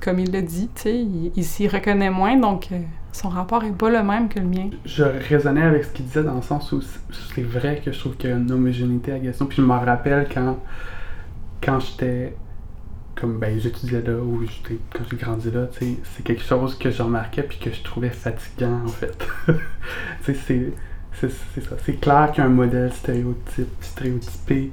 comme 0.00 0.20
il 0.20 0.30
l'a 0.32 0.42
dit, 0.42 0.68
tu 0.74 0.82
sais, 0.82 0.94
il, 0.96 1.32
il 1.34 1.44
s'y 1.44 1.66
reconnaît 1.66 2.10
moins, 2.10 2.36
donc 2.36 2.68
euh, 2.70 2.78
son 3.12 3.30
rapport 3.30 3.64
est 3.64 3.76
pas 3.76 3.90
le 3.90 4.02
même 4.04 4.28
que 4.28 4.38
le 4.38 4.46
mien. 4.46 4.70
Je 4.84 5.02
raisonnais 5.28 5.62
avec 5.64 5.84
ce 5.84 5.90
qu'il 5.90 6.04
disait 6.04 6.22
dans 6.22 6.34
le 6.36 6.42
sens 6.42 6.70
où 6.70 6.80
c'est 7.34 7.42
vrai 7.42 7.82
que 7.84 7.90
je 7.90 7.98
trouve 7.98 8.16
qu'il 8.16 8.30
y 8.30 8.32
a 8.32 8.36
une 8.36 8.52
homogénéité 8.52 9.10
à 9.12 9.18
Gatineau. 9.18 9.48
Puis 9.48 9.56
je 9.56 9.62
m'en 9.62 9.80
rappelle 9.80 10.28
quand, 10.32 10.56
quand 11.64 11.80
j'étais. 11.80 12.36
Comme 13.20 13.38
ben, 13.38 13.58
j'étudiais 13.60 14.00
là 14.00 14.16
ou 14.18 14.44
quand 14.92 15.04
j'ai 15.10 15.16
grandi 15.16 15.50
là, 15.50 15.68
c'est 15.72 16.22
quelque 16.24 16.42
chose 16.42 16.76
que 16.78 16.90
je 16.90 17.02
remarquais 17.02 17.42
puis 17.42 17.58
que 17.58 17.70
je 17.70 17.82
trouvais 17.82 18.08
fatigant 18.10 18.82
en 18.84 18.88
fait. 18.88 19.26
c'est. 20.22 20.72
Ça. 21.12 21.28
C'est 21.84 22.00
clair 22.00 22.30
qu'il 22.32 22.42
y 22.42 22.46
a 22.46 22.48
un 22.48 22.52
modèle 22.52 22.90
stéréotype, 22.92 23.68
stéréotypé 23.82 24.72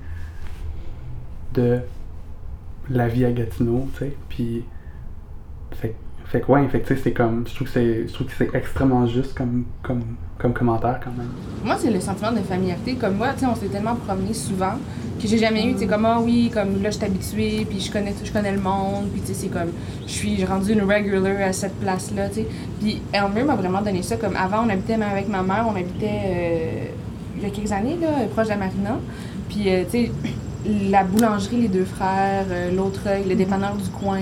de 1.53 1.79
la 2.89 3.10
vie 3.10 3.25
à 3.25 3.31
Gatineau, 3.31 3.89
tu 3.93 3.99
sais. 3.99 4.17
Puis. 4.29 4.63
Fait, 5.73 5.95
fait 6.30 6.42
que 6.42 6.52
ouais, 6.52 6.68
fait 6.68 6.82
que 6.82 6.94
c'est 6.96 7.13
comme. 7.13 7.46
Je 7.48 7.56
trouve 7.56 7.72
que 7.72 8.36
c'est 8.38 8.54
extrêmement 8.54 9.08
juste 9.08 9.34
comme, 9.34 9.63
comme, 9.82 10.04
comme 10.38 10.54
commentaire 10.54 11.00
quand 11.02 11.12
même. 11.12 11.30
Moi, 11.63 11.78
c'est 11.80 11.90
le 11.90 12.02
sentiment 12.02 12.34
de 12.34 12.40
familiarité. 12.40 12.96
Comme 12.96 13.16
moi, 13.16 13.30
tu 13.34 13.42
sais, 13.42 13.46
on 13.46 13.56
s'est 13.56 13.68
tellement 13.68 13.96
promené 13.96 14.34
souvent 14.34 14.74
que 15.22 15.26
j'ai 15.26 15.38
jamais 15.38 15.66
eu, 15.66 15.74
tu 15.74 15.80
sais, 15.80 15.88
comme, 15.88 16.06
ah 16.06 16.20
oui, 16.22 16.52
comme 16.54 16.84
là, 16.84 16.90
je 16.92 16.98
suis 16.98 17.06
habituée, 17.06 17.66
puis 17.70 17.80
je 17.80 17.90
connais, 17.90 18.13
je 18.22 18.32
connais 18.32 18.52
le 18.52 18.60
monde, 18.60 19.08
puis 19.13 19.22
tu 19.22 19.28
sais, 19.28 19.34
c'est 19.34 19.48
comme, 19.48 19.72
je 20.06 20.12
suis 20.12 20.44
rendue 20.44 20.74
une 20.74 20.82
regular 20.82 21.48
à 21.48 21.54
cette 21.54 21.80
place-là, 21.80 22.28
tu 22.28 22.36
sais. 22.36 22.48
Puis 22.82 23.02
Elmer 23.13 23.44
m'a 23.44 23.56
vraiment 23.56 23.82
donné 23.82 24.02
ça. 24.02 24.18
Comme 24.18 24.36
avant, 24.36 24.66
on 24.66 24.70
habitait 24.70 24.98
même 24.98 25.10
avec 25.10 25.30
ma 25.30 25.44
mère, 25.44 25.66
on 25.66 25.76
habitait 25.78 26.22
euh, 26.26 26.86
il 27.38 27.44
y 27.44 27.46
a 27.46 27.50
quelques 27.52 27.72
années, 27.72 27.98
là, 28.02 28.28
proche 28.34 28.48
de 28.48 28.52
la 28.52 28.58
marina. 28.58 29.00
Puis, 29.48 29.70
euh, 29.70 29.84
tu 29.90 30.08
sais, 30.08 30.12
la 30.90 31.06
boulangerie 31.06 31.62
Les 31.62 31.68
Deux 31.70 31.86
Frères, 31.86 32.46
euh, 32.52 32.76
l'autre 32.76 33.02
le 33.28 33.36
dépanneur 33.36 33.76
du 33.78 33.90
coin, 33.90 34.20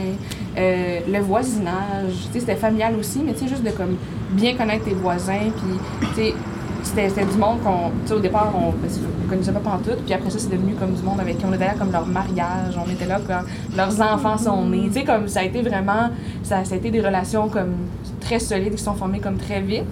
euh, 0.57 0.99
le 1.07 1.19
voisinage, 1.19 2.13
c'était 2.31 2.55
familial 2.55 2.95
aussi, 2.99 3.21
mais 3.25 3.33
juste 3.47 3.63
de 3.63 3.71
comme 3.71 3.97
bien 4.31 4.55
connaître 4.55 4.85
tes 4.85 4.93
voisins, 4.93 5.51
puis 5.57 6.33
c'était 6.85 7.25
du 7.25 7.37
monde 7.37 7.59
qu'on. 7.61 8.15
Au 8.15 8.19
départ, 8.19 8.53
on 8.55 8.67
ne 8.71 9.29
connaissait 9.29 9.51
pas 9.51 9.59
pantoute. 9.59 10.03
Puis 10.05 10.13
après 10.13 10.29
ça, 10.29 10.39
c'est 10.39 10.49
devenu 10.49 10.73
comme 10.75 10.93
du 10.93 11.01
monde 11.01 11.19
avec 11.19 11.37
qui 11.37 11.45
on 11.45 11.53
était 11.53 11.65
là 11.65 11.73
comme 11.77 11.91
leur 11.91 12.05
mariage. 12.05 12.75
On 12.77 12.89
était 12.89 13.05
là 13.05 13.19
quand 13.25 13.41
leurs 13.75 14.01
enfants 14.01 14.37
sont 14.37 14.65
nés. 14.65 14.87
Tu 14.87 14.99
sais, 14.99 15.03
comme 15.03 15.27
ça 15.27 15.41
a 15.41 15.43
été 15.43 15.61
vraiment. 15.61 16.09
Ça, 16.43 16.59
a 16.59 16.75
été 16.75 16.91
des 16.91 17.01
relations 17.01 17.49
comme 17.49 17.73
très 18.21 18.39
solides 18.39 18.75
qui 18.75 18.83
sont 18.83 18.93
formées 18.93 19.19
comme 19.19 19.37
très 19.37 19.61
vite. 19.61 19.83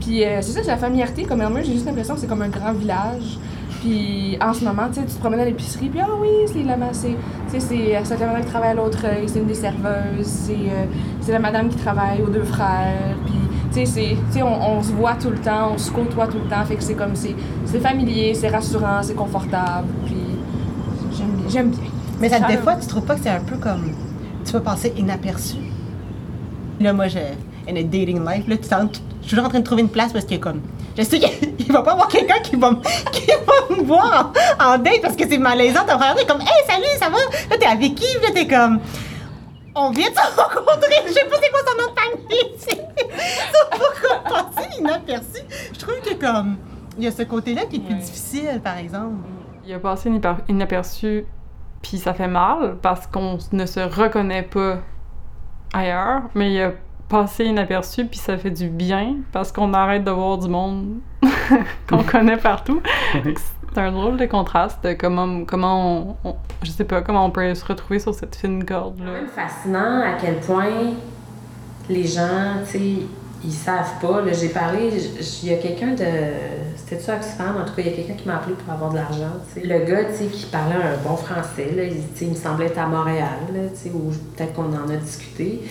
Puis 0.00 0.24
euh, 0.24 0.40
c'est 0.42 0.52
ça, 0.52 0.60
c'est 0.62 0.68
la 0.70 0.76
familiarité. 0.76 1.24
Comme 1.24 1.40
Elmer, 1.40 1.64
j'ai 1.64 1.72
juste 1.72 1.86
l'impression 1.86 2.14
que 2.14 2.20
c'est 2.20 2.28
comme 2.28 2.42
un 2.42 2.48
grand 2.48 2.72
village. 2.72 3.38
Puis 3.82 4.38
en 4.40 4.54
ce 4.54 4.64
moment, 4.64 4.84
tu 4.94 5.00
te 5.02 5.18
promènes 5.18 5.40
à 5.40 5.44
l'épicerie, 5.44 5.88
puis 5.88 5.98
ah 6.00 6.10
oui, 6.20 6.28
c'est 6.46 6.62
la, 6.62 6.76
c'est, 6.92 7.16
c'est, 7.58 7.92
la 7.92 8.26
madame 8.26 8.42
qui 8.44 8.48
travaille 8.48 8.70
à 8.70 8.74
l'autre 8.74 9.04
œil, 9.04 9.24
c'est 9.26 9.40
une 9.40 9.46
des 9.46 9.54
serveuses, 9.54 10.24
c'est, 10.24 10.52
euh, 10.52 10.84
c'est 11.20 11.32
la 11.32 11.40
madame 11.40 11.68
qui 11.68 11.76
travaille 11.78 12.22
aux 12.22 12.30
deux 12.30 12.44
frères, 12.44 13.16
puis 13.26 13.34
tu 13.74 13.84
sais, 13.84 14.16
on, 14.40 14.76
on 14.78 14.82
se 14.84 14.92
voit 14.92 15.14
tout 15.14 15.30
le 15.30 15.38
temps, 15.38 15.72
on 15.74 15.78
se 15.78 15.90
côtoie 15.90 16.28
tout 16.28 16.38
le 16.38 16.48
temps, 16.48 16.64
fait 16.64 16.76
que 16.76 16.82
c'est 16.84 16.94
comme, 16.94 17.16
c'est, 17.16 17.34
c'est 17.64 17.80
familier, 17.80 18.34
c'est 18.34 18.50
rassurant, 18.50 19.02
c'est 19.02 19.16
confortable, 19.16 19.88
puis 20.06 20.14
j'aime 21.16 21.30
bien. 21.32 21.48
J'aime 21.48 21.70
bien. 21.70 21.90
Mais 22.20 22.28
ça, 22.28 22.38
des 22.38 22.58
fois, 22.58 22.76
tu 22.76 22.86
trouves 22.86 23.04
pas 23.04 23.16
que 23.16 23.22
c'est 23.22 23.30
un 23.30 23.40
peu 23.40 23.56
comme. 23.56 23.90
Tu 24.44 24.52
peux 24.52 24.60
passer 24.60 24.92
inaperçu? 24.96 25.56
Là, 26.78 26.92
moi, 26.92 27.08
je. 27.08 27.18
In 27.68 27.76
a 27.76 27.82
dating 27.82 28.24
life, 28.24 28.46
là, 28.48 28.56
tu 28.56 28.64
suis 28.64 29.28
toujours 29.28 29.44
en 29.44 29.48
train 29.48 29.60
de 29.60 29.64
trouver 29.64 29.82
une 29.82 29.88
place 29.88 30.12
parce 30.12 30.24
que, 30.24 30.36
comme. 30.36 30.60
Je 30.96 31.02
sais 31.02 31.18
qu'il 31.18 31.72
va 31.72 31.82
pas 31.82 31.90
y 31.90 31.94
avoir 31.94 32.08
quelqu'un 32.08 32.40
qui 32.40 32.56
va, 32.56 32.70
me- 32.72 32.80
qui 33.12 33.26
va 33.26 33.76
me 33.76 33.82
voir 33.82 34.32
en, 34.60 34.64
en 34.74 34.78
date 34.78 35.00
parce 35.02 35.16
que 35.16 35.26
c'est 35.28 35.38
malaisant. 35.38 35.80
T'as 35.86 35.96
regardé 35.96 36.24
comme, 36.26 36.40
hey, 36.40 36.48
salut, 36.68 36.84
ça 36.98 37.08
va? 37.08 37.18
Là, 37.50 37.56
t'es 37.58 37.66
avec 37.66 37.94
qui? 37.94 38.12
Là, 38.20 38.28
t'es 38.34 38.46
comme. 38.46 38.80
On 39.74 39.90
vient 39.90 40.10
de 40.10 40.14
se 40.14 40.20
rencontrer. 40.40 40.96
Je 41.06 41.12
sais 41.12 41.24
pas 41.24 41.36
c'est 41.42 41.50
quoi 41.50 41.60
son 41.66 41.82
nom 41.82 41.92
de 41.94 41.98
famille. 41.98 42.52
C'est 42.58 43.70
pourquoi? 43.70 44.18
Passer 44.54 44.68
inaperçu. 44.78 45.40
Je 45.72 45.78
trouve 45.78 46.00
que, 46.00 46.14
comme. 46.14 46.56
Il 46.98 47.04
y 47.04 47.06
a 47.06 47.10
ce 47.10 47.22
côté-là 47.22 47.62
qui 47.64 47.76
est 47.76 47.80
plus 47.80 47.94
difficile, 47.94 48.60
par 48.62 48.76
exemple. 48.76 49.14
Il 49.66 49.72
a 49.72 49.78
passé 49.78 50.10
inaper- 50.10 50.42
inaperçu, 50.48 51.24
puis 51.80 51.96
ça 51.96 52.12
fait 52.12 52.28
mal 52.28 52.76
parce 52.82 53.06
qu'on 53.06 53.38
ne 53.52 53.64
se 53.64 53.80
reconnaît 53.80 54.42
pas 54.42 54.76
ailleurs, 55.72 56.22
mais 56.34 56.52
il 56.52 56.60
a 56.60 56.72
passé 57.12 57.44
inaperçu, 57.44 58.06
puis 58.06 58.18
ça 58.18 58.36
fait 58.38 58.50
du 58.50 58.68
bien 58.68 59.16
parce 59.32 59.52
qu'on 59.52 59.72
arrête 59.74 60.02
de 60.02 60.10
voir 60.10 60.38
du 60.38 60.48
monde 60.48 60.96
qu'on 61.88 62.02
connaît 62.02 62.38
partout. 62.38 62.80
C'est 63.12 63.80
un 63.80 63.92
drôle 63.92 64.16
de 64.16 64.26
contraste 64.26 64.82
de 64.84 64.94
comment, 64.94 65.44
comment 65.44 66.16
on, 66.24 66.30
on- 66.30 66.36
je 66.62 66.70
sais 66.70 66.84
pas, 66.84 67.02
comment 67.02 67.24
on 67.26 67.30
peut 67.30 67.54
se 67.54 67.64
retrouver 67.64 67.98
sur 67.98 68.14
cette 68.14 68.34
fine 68.36 68.64
corde-là. 68.64 69.12
fascinant 69.34 70.00
à 70.00 70.14
quel 70.20 70.40
point 70.40 70.94
les 71.88 72.06
gens, 72.06 72.60
tu 72.64 72.70
sais, 72.78 72.92
ils 73.44 73.52
savent 73.52 73.98
pas. 74.00 74.20
Là, 74.22 74.32
j'ai 74.32 74.48
parlé, 74.48 74.90
il 75.42 75.48
y 75.48 75.52
a 75.52 75.56
quelqu'un 75.56 75.94
de. 75.94 76.04
C'était-tu 76.76 77.10
Oxfam? 77.10 77.56
En 77.60 77.64
tout 77.64 77.74
cas, 77.74 77.82
il 77.82 77.86
y 77.88 77.92
a 77.92 77.96
quelqu'un 77.96 78.14
qui 78.14 78.28
m'a 78.28 78.36
appelé 78.36 78.54
pour 78.54 78.72
avoir 78.72 78.90
de 78.90 78.96
l'argent. 78.96 79.32
Le 79.56 79.84
gars, 79.84 80.04
tu 80.04 80.16
sais, 80.16 80.24
qui 80.26 80.46
parlait 80.46 80.76
un 80.76 80.96
bon 81.02 81.16
français, 81.16 81.72
là, 81.76 81.82
il, 81.84 82.28
me 82.30 82.34
semblait 82.34 82.66
être 82.66 82.78
à 82.78 82.86
Montréal, 82.86 83.38
là, 83.52 83.60
tu 83.70 83.76
sais, 83.76 83.90
ou 83.94 84.12
peut-être 84.36 84.52
qu'on 84.54 84.72
en 84.72 84.88
a 84.90 84.96
discuté. 84.96 85.62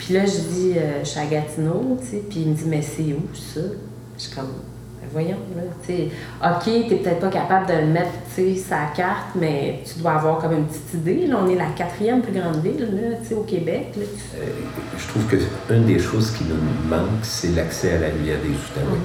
Puis 0.00 0.14
là, 0.14 0.24
je 0.24 0.30
dis, 0.54 0.72
euh, 0.78 1.00
je 1.04 1.08
suis 1.10 1.20
à 1.20 1.26
Gatineau, 1.26 1.98
tu 2.00 2.06
sais, 2.06 2.22
puis 2.28 2.40
il 2.40 2.48
me 2.48 2.54
dit, 2.54 2.64
mais 2.66 2.80
c'est 2.80 3.02
où 3.12 3.20
ça? 3.34 3.60
Je 4.16 4.22
suis 4.22 4.34
comme, 4.34 4.46
Ben, 5.02 5.08
voyons, 5.12 5.36
là, 5.54 5.62
tu 5.86 5.92
sais, 5.92 6.08
OK, 6.42 6.88
t'es 6.88 6.96
peut-être 6.96 7.20
pas 7.20 7.28
capable 7.28 7.66
de 7.66 7.74
le 7.74 7.86
mettre, 7.86 8.10
tu 8.34 8.54
sais, 8.54 8.62
sa 8.66 8.86
carte, 8.96 9.34
mais 9.34 9.82
tu 9.84 10.00
dois 10.00 10.12
avoir 10.12 10.38
comme 10.38 10.52
une 10.52 10.64
petite 10.64 10.94
idée. 10.94 11.26
Là, 11.26 11.36
on 11.44 11.48
est 11.50 11.54
la 11.54 11.66
quatrième 11.76 12.22
plus 12.22 12.32
grande 12.32 12.62
ville, 12.62 12.80
là, 12.80 13.16
tu 13.22 13.28
sais, 13.28 13.34
au 13.34 13.42
Québec. 13.42 13.88
Là, 13.96 14.02
Euh, 14.36 14.46
je 14.98 15.06
trouve 15.08 15.26
que 15.26 15.36
une 15.74 15.84
des 15.84 15.98
choses 15.98 16.30
qui 16.30 16.44
nous 16.44 16.56
manque, 16.88 17.20
c'est 17.22 17.54
l'accès 17.54 17.96
à 17.96 17.98
la 17.98 18.06
rivière 18.06 18.38
des 18.42 18.48
Outaouais. 18.48 19.04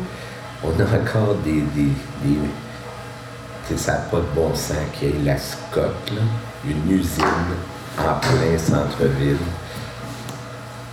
On 0.63 0.69
a 0.79 0.84
encore 1.01 1.36
des. 1.43 1.62
des, 1.75 1.91
des 2.23 2.39
tu 3.67 3.73
sais, 3.75 3.77
ça 3.84 3.91
n'a 3.93 3.97
pas 3.99 4.17
de 4.17 4.36
bon 4.36 4.53
sens 4.55 4.77
qu'il 4.93 5.10
y 5.10 5.12
ait 5.12 5.23
la 5.25 5.38
Scott, 5.38 5.91
là, 6.13 6.21
une 6.69 6.91
usine 6.91 7.25
en 7.99 8.19
plein 8.19 8.58
centre-ville. 8.58 9.38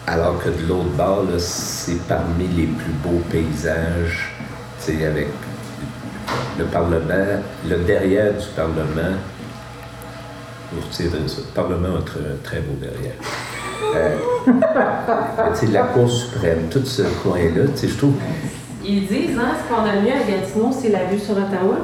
Alors 0.06 0.38
que 0.42 0.48
de 0.48 0.66
l'autre 0.68 0.90
bord, 0.96 1.24
c'est 1.38 2.00
parmi 2.08 2.48
les 2.48 2.66
plus 2.66 2.92
beaux 3.04 3.22
paysages, 3.30 4.32
sais, 4.78 5.04
avec 5.06 5.28
le 6.58 6.64
Parlement, 6.64 7.40
le 7.68 7.76
derrière 7.78 8.32
du 8.32 8.46
Parlement. 8.56 9.16
Tu 10.72 10.78
sais, 10.90 11.04
le 11.04 11.42
Parlement 11.54 11.96
a 11.96 11.98
un 11.98 12.36
très, 12.42 12.60
beau 12.60 12.76
derrière. 12.80 13.14
Euh, 13.94 14.16
la 15.72 15.82
Cour 15.84 16.10
suprême, 16.10 16.68
tout 16.70 16.84
ce 16.84 17.02
coin-là, 17.22 17.66
tu 17.74 17.76
sais, 17.76 17.88
je 17.88 17.98
trouve. 17.98 18.14
Ils 18.84 19.06
disent, 19.06 19.38
hein, 19.38 19.52
ce 19.62 19.72
qu'on 19.72 19.82
a 19.82 20.00
mieux 20.00 20.12
à 20.12 20.28
Gatineau, 20.28 20.70
c'est 20.72 20.88
la 20.88 21.04
vue 21.04 21.18
sur 21.18 21.36
Ottawa. 21.36 21.78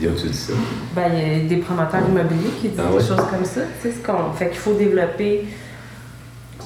Y 0.00 0.06
a-tu 0.06 0.28
dit 0.28 0.36
ça? 0.36 0.52
Ben, 0.94 1.10
il 1.12 1.42
y 1.42 1.46
a 1.46 1.48
des 1.48 1.56
promoteurs 1.56 2.00
immobiliers 2.08 2.50
qui 2.60 2.68
disent 2.68 2.80
Ah 2.80 2.88
des 2.90 2.96
ouais? 2.96 3.00
choses 3.00 3.26
comme 3.30 3.44
ça. 3.44 3.60
Sais, 3.82 3.92
ce 3.92 4.06
qu'on 4.06 4.32
fait 4.32 4.48
qu'il 4.48 4.58
faut 4.58 4.72
développer 4.72 5.46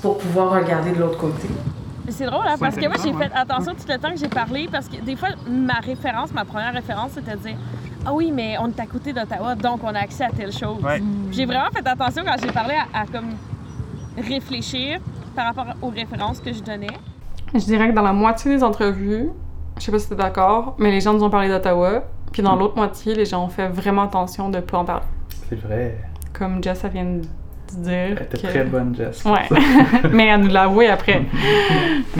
pour 0.02 0.18
pouvoir 0.18 0.52
regarder 0.52 0.90
de 0.90 0.98
l'autre 0.98 1.16
côté. 1.18 1.48
C'est 2.08 2.26
drôle, 2.26 2.44
hein, 2.46 2.56
parce 2.58 2.74
que 2.74 2.86
moi, 2.86 2.96
j'ai 3.02 3.12
fait 3.12 3.30
attention 3.32 3.72
tout 3.72 3.86
le 3.88 3.96
temps 3.96 4.10
que 4.10 4.18
j'ai 4.18 4.28
parlé, 4.28 4.68
parce 4.70 4.88
que 4.88 5.00
des 5.00 5.14
fois, 5.14 5.28
ma 5.48 5.74
référence, 5.74 6.32
ma 6.32 6.44
première 6.44 6.72
référence, 6.74 7.12
c'était 7.14 7.36
de 7.36 7.42
dire 7.42 7.56
Ah 8.04 8.12
oui, 8.12 8.32
mais 8.34 8.56
on 8.60 8.66
est 8.68 8.80
à 8.80 8.86
côté 8.86 9.12
d'Ottawa, 9.12 9.54
donc 9.54 9.80
on 9.84 9.94
a 9.94 10.00
accès 10.00 10.24
à 10.24 10.30
telle 10.30 10.52
chose. 10.52 10.82
Ouais. 10.82 11.00
J'ai 11.30 11.46
vraiment 11.46 11.70
fait 11.72 11.86
attention 11.86 12.24
quand 12.26 12.34
j'ai 12.42 12.50
parlé 12.50 12.74
à, 12.74 13.02
à 13.02 13.06
comme 13.06 13.30
réfléchir 14.18 14.98
par 15.34 15.46
rapport 15.46 15.74
aux 15.80 15.88
références 15.90 16.40
que 16.40 16.52
je 16.52 16.62
donnais. 16.62 16.88
Je 17.54 17.60
dirais 17.60 17.88
que 17.90 17.94
dans 17.94 18.02
la 18.02 18.12
moitié 18.12 18.54
des 18.56 18.64
entrevues, 18.64 19.30
je 19.78 19.82
sais 19.84 19.92
pas 19.92 19.98
si 20.00 20.08
t'es 20.08 20.16
d'accord, 20.16 20.74
mais 20.78 20.90
les 20.90 21.00
gens 21.00 21.14
nous 21.14 21.22
ont 21.22 21.30
parlé 21.30 21.48
d'Ottawa, 21.48 22.02
puis 22.32 22.42
dans 22.42 22.56
l'autre 22.56 22.76
moitié, 22.76 23.14
les 23.14 23.24
gens 23.26 23.44
ont 23.44 23.48
fait 23.48 23.68
vraiment 23.68 24.02
attention 24.02 24.48
de 24.48 24.58
pas 24.58 24.78
en 24.78 24.84
parler. 24.84 25.06
C'est 25.48 25.60
vrai. 25.60 25.98
Comme 26.32 26.62
Jess, 26.62 26.82
elle 26.84 26.90
vient 26.90 27.04
de 27.04 27.22
dire. 27.78 27.92
Elle 28.16 28.22
était 28.22 28.38
que- 28.38 28.46
très 28.46 28.64
bonne, 28.64 28.94
Jess. 28.94 29.24
Ouais, 29.24 29.48
mais 30.12 30.26
elle 30.26 30.40
nous 30.42 30.48
l'a 30.48 30.62
avoué 30.64 30.88
après. 30.88 31.22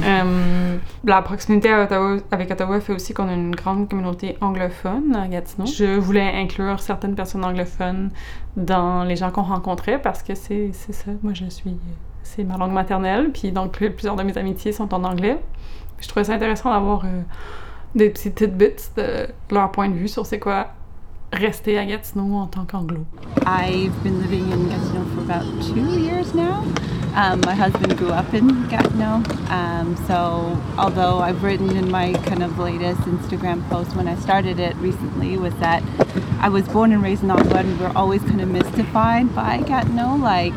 Euh, 0.05 0.77
la 1.05 1.21
proximité 1.23 1.69
Ottawa- 1.71 2.21
avec 2.31 2.51
Ottawa 2.51 2.81
fait 2.81 2.93
aussi 2.95 3.13
qu'on 3.13 3.29
a 3.29 3.35
une 3.35 3.55
grande 3.55 3.89
communauté 3.89 4.37
anglophone 4.41 5.15
à 5.15 5.29
Gatineau. 5.29 5.67
Je 5.67 5.99
voulais 5.99 6.33
inclure 6.35 6.81
certaines 6.81 7.15
personnes 7.15 7.45
anglophones 7.45 8.11
dans 8.57 9.05
les 9.05 9.17
gens 9.17 9.31
qu'on 9.31 9.43
rencontrait 9.43 10.01
parce 10.01 10.23
que 10.23 10.35
c'est 10.35 10.71
c'est 10.73 10.93
ça, 10.95 11.11
moi 11.23 11.33
je 11.35 11.45
suis... 11.47 11.77
C'est 12.23 12.45
ma 12.45 12.57
langue 12.57 12.73
maternelle, 12.73 13.31
puis 13.33 13.53
donc 13.53 13.73
plusieurs 13.73 14.17
de 14.17 14.23
mes 14.23 14.37
amitiés 14.39 14.73
sont 14.73 14.93
en 14.95 15.05
anglais. 15.05 15.39
Puis 15.99 16.05
je 16.05 16.09
trouvais 16.09 16.25
ça 16.25 16.33
intéressant 16.35 16.73
d'avoir 16.73 17.05
euh, 17.05 17.21
des 17.95 18.09
petits 18.11 18.33
tidbits 18.33 18.91
de 18.97 19.27
leur 19.51 19.71
point 19.73 19.89
de 19.89 19.95
vue 19.95 20.09
sur 20.09 20.25
c'est 20.25 20.39
quoi 20.39 20.69
rester 21.33 21.85
Gatineau 21.87 22.37
en 22.37 22.47
tant 22.47 22.67
qu'anglo. 22.67 23.07
I've 23.47 24.03
been 24.03 24.21
living 24.21 24.51
in 24.53 24.69
Gatineau 24.69 25.05
for 25.15 25.21
about 25.23 25.45
two 25.63 26.01
years 26.01 26.35
now. 26.35 26.65
Um, 27.15 27.41
my 27.43 27.55
husband 27.55 27.99
grew 27.99 28.11
up 28.11 28.33
in 28.33 28.69
Gatineau, 28.69 29.23
um, 29.51 29.97
so 30.07 30.59
although 30.79 31.19
I've 31.19 31.43
written 31.43 31.77
in 31.77 31.91
my 31.91 32.15
kind 32.25 32.43
of 32.43 32.59
latest 32.59 33.01
Instagram 33.03 33.69
post 33.69 33.95
when 33.95 34.09
I 34.09 34.17
started 34.17 34.59
it 34.59 34.75
recently 34.77 35.37
was 35.37 35.55
that 35.57 35.83
I 36.41 36.49
was 36.49 36.67
born 36.69 36.93
and 36.93 37.03
raised 37.03 37.23
in 37.23 37.31
Ottawa 37.31 37.59
and 37.59 37.79
we're 37.79 37.93
always 37.95 38.23
kind 38.23 38.41
of 38.41 38.49
mystified 38.49 39.35
by 39.35 39.59
Gatineau, 39.59 40.17
like 40.17 40.55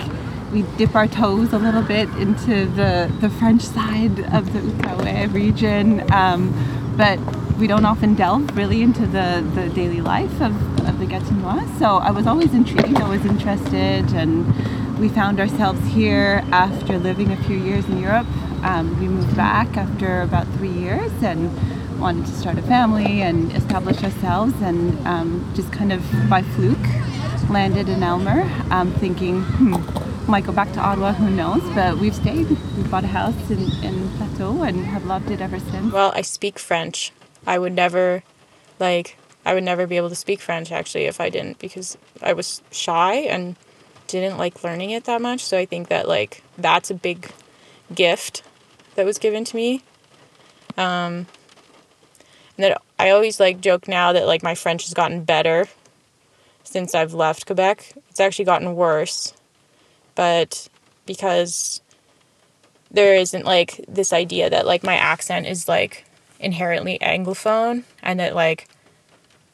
we 0.54 0.62
dip 0.78 0.96
our 0.96 1.08
toes 1.08 1.52
a 1.52 1.58
little 1.58 1.82
bit 1.82 2.08
into 2.16 2.66
the, 2.68 3.14
the 3.20 3.30
French 3.30 3.62
side 3.62 4.20
of 4.34 4.54
the 4.54 4.60
Outaouais 4.60 5.34
region, 5.34 6.10
um, 6.14 6.54
but 6.96 7.20
we 7.58 7.68
don't 7.68 7.86
often 7.86 8.16
delve 8.16 8.56
really 8.56 8.82
into 8.82 9.08
the, 9.08 9.50
the 9.56 9.70
daily 9.70 10.02
life 10.02 10.42
of, 10.42 10.54
of 10.88 11.00
the 11.00 11.06
Gatinois. 11.06 11.80
So 11.80 11.98
I 11.98 12.12
was 12.12 12.28
always 12.28 12.54
intrigued, 12.54 12.98
I 12.98 13.08
was 13.08 13.26
interested, 13.26 14.14
and 14.14 15.00
we 15.00 15.10
found 15.10 15.40
ourselves 15.40 15.86
here 15.88 16.44
after 16.52 16.98
living 16.98 17.32
a 17.32 17.44
few 17.44 17.58
years 17.58 17.86
in 17.86 18.00
Europe. 18.00 18.28
Um, 18.64 19.00
we 19.00 19.08
moved 19.08 19.36
back 19.36 19.78
after 19.78 20.22
about 20.22 20.48
three 20.56 20.72
years 20.72 21.12
and 21.24 21.52
wanted 22.00 22.26
to 22.26 22.32
start 22.34 22.58
a 22.58 22.62
family 22.64 23.22
and 23.22 23.52
establish 23.54 24.04
ourselves, 24.04 24.54
and 24.62 25.06
um, 25.08 25.50
just 25.56 25.72
kind 25.72 25.94
of 25.94 26.04
by 26.30 26.42
fluke 26.42 26.78
landed 27.50 27.88
in 27.88 28.04
Elmer, 28.04 28.42
um, 28.72 28.92
thinking, 28.94 29.42
hmm, 29.44 29.76
might 30.30 30.44
go 30.44 30.52
back 30.52 30.72
to 30.74 30.80
Ottawa, 30.80 31.14
who 31.14 31.30
knows? 31.30 31.62
But 31.76 32.00
we've 32.00 32.16
stayed. 32.16 32.50
We 32.50 32.84
bought 32.90 33.04
a 33.04 33.08
house 33.08 33.50
in, 33.50 33.72
in 33.84 34.10
Plateau 34.18 34.64
and 34.64 34.84
have 34.86 35.06
loved 35.06 35.30
it 35.30 35.42
ever 35.42 35.60
since. 35.60 35.94
Well, 35.94 36.12
I 36.16 36.22
speak 36.22 36.58
French. 36.58 37.12
I 37.46 37.60
would 37.60 37.74
never, 37.74 38.24
like, 38.80 39.18
I 39.46 39.54
would 39.54 39.64
never 39.64 39.86
be 39.88 39.98
able 39.98 40.10
to 40.10 40.16
speak 40.16 40.42
French 40.42 40.72
actually 40.72 41.06
if 41.06 41.22
I 41.22 41.30
didn't 41.30 41.60
because 41.60 41.98
I 42.22 42.34
was 42.34 42.62
shy 42.72 43.16
and 43.16 43.56
didn't 44.08 44.38
like 44.38 44.64
learning 44.64 44.92
it 44.92 45.06
that 45.06 45.22
much. 45.22 45.44
So 45.44 45.58
I 45.58 45.66
think 45.66 45.88
that, 45.90 46.08
like, 46.08 46.44
that's 46.58 46.90
a 46.90 46.96
big 46.96 47.32
gift 47.94 48.44
that 48.96 49.06
was 49.06 49.18
given 49.18 49.44
to 49.46 49.56
me. 49.56 49.84
Um, 50.78 51.28
and 52.58 52.64
that 52.64 52.82
I 52.98 53.10
always, 53.12 53.40
like, 53.40 53.62
joke 53.62 53.88
now 53.88 54.14
that, 54.14 54.28
like, 54.28 54.44
my 54.44 54.56
French 54.56 54.84
has 54.86 54.94
gotten 54.94 55.24
better 55.24 55.68
since 56.64 56.96
I've 56.96 57.14
left 57.14 57.46
Quebec. 57.46 57.94
It's 58.10 58.20
actually 58.20 58.46
gotten 58.46 58.76
worse. 58.76 59.34
But 60.16 60.70
because 61.06 61.82
there 62.92 63.16
isn't 63.16 63.46
like 63.46 63.84
this 63.88 64.14
idea 64.14 64.50
that 64.50 64.66
like 64.66 64.84
my 64.84 64.96
accent 64.96 65.46
is 65.46 65.68
like 65.68 66.05
inherently 66.40 66.98
anglophone 67.02 67.84
and 68.02 68.20
that 68.20 68.36
like 68.36 68.68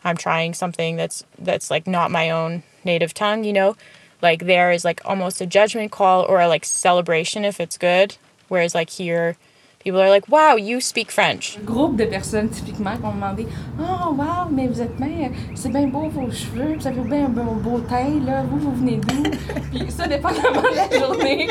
I'm 0.04 0.18
trying 0.18 0.54
something 0.54 0.96
that's 0.96 1.24
that's 1.38 1.70
like 1.70 1.88
not 1.88 2.12
my 2.12 2.30
own 2.30 2.64
native 2.84 3.14
tongue, 3.14 3.44
you 3.44 3.54
know? 3.54 3.76
Like 4.22 4.46
there 4.46 4.72
is 4.72 4.86
like 4.86 5.02
almost 5.06 5.42
a 5.42 5.46
judgment 5.46 5.92
call 5.92 6.24
or 6.24 6.40
a 6.42 6.48
like 6.48 6.66
celebration 6.66 7.46
if 7.46 7.60
it's 7.60 7.78
good, 7.78 8.18
whereas 8.48 8.76
like 8.76 8.90
here 8.90 9.36
people 9.80 10.00
are 10.00 10.10
like 10.10 10.28
wow, 10.28 10.56
you 10.56 10.80
speak 10.80 11.12
French. 11.12 11.58
Groupe 11.66 11.98
de 11.98 12.06
personnes 12.06 12.50
typiquement 12.50 12.98
qui 12.98 13.06
ont 13.06 13.14
demandé 13.14 13.48
"Oh 13.80 13.84
ah, 13.84 14.10
wow, 14.12 14.50
mais 14.52 14.68
vous 14.68 14.82
êtes 14.82 14.96
bien 14.98 15.32
c'est 15.56 15.72
bien 15.72 15.88
beau 15.88 16.08
vos 16.10 16.32
cheveux, 16.32 16.76
vous 16.78 16.88
avez 16.88 17.02
bien 17.02 17.26
un 17.26 17.30
beau, 17.30 17.54
beau 17.56 17.80
teint 17.80 18.20
là, 18.26 18.44
vous 18.44 18.60
vous 18.60 18.74
venez 18.74 18.98
d'où 18.98 19.24
Puis 19.72 19.92
ça 19.92 20.08
dépendamment 20.08 20.62
de 20.62 20.76
la 20.76 21.00
journée, 21.00 21.48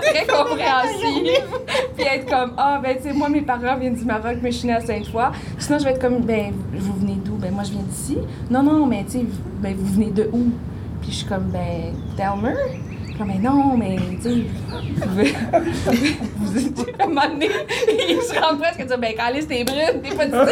très 0.00 0.26
compréhensive, 0.26 1.44
puis 1.96 2.06
être 2.06 2.28
comme 2.28 2.52
ah 2.56 2.80
ben 2.82 2.96
tu 2.96 3.04
sais 3.04 3.12
moi 3.12 3.28
mes 3.28 3.42
parents 3.42 3.76
viennent 3.76 3.94
du 3.94 4.04
Maroc 4.04 4.36
mais 4.42 4.52
je 4.52 4.58
suis 4.58 4.68
née 4.68 4.74
à 4.74 4.80
Sainte-Foy. 4.80 5.30
Sinon 5.58 5.78
je 5.78 5.84
vais 5.84 5.90
être 5.90 6.00
comme 6.00 6.20
ben 6.20 6.52
vous 6.72 6.94
venez 6.94 7.18
d'où? 7.24 7.34
Ben 7.36 7.52
moi 7.52 7.62
je 7.64 7.72
viens 7.72 7.82
d'ici. 7.82 8.18
Non 8.50 8.62
non, 8.62 8.86
mais 8.86 9.04
tu 9.04 9.12
sais 9.12 9.24
ben 9.60 9.74
vous 9.76 9.94
venez 9.94 10.10
de 10.10 10.28
où? 10.32 10.50
Puis 11.04 11.12
je 11.12 11.16
suis 11.18 11.26
comme, 11.26 11.50
ben, 11.50 11.92
Delmer? 12.16 12.80
Comme, 13.16 13.28
mais 13.28 13.38
non, 13.38 13.76
mais, 13.76 13.96
tu 14.20 14.22
sais, 14.22 14.44
vous 16.36 16.58
êtes 16.58 17.00
à 17.00 17.04
un 17.04 17.06
moment 17.06 17.28
donné, 17.28 17.48
se 17.48 18.40
rend 18.40 18.56
presque 18.56 18.80
à 18.80 18.84
dire, 18.84 18.98
ben, 18.98 19.14
Calice, 19.14 19.46
t'es 19.46 19.62
brune, 19.64 20.00
t'es 20.02 20.14
pas. 20.16 20.26
Puis 20.26 20.32
là, 20.32 20.44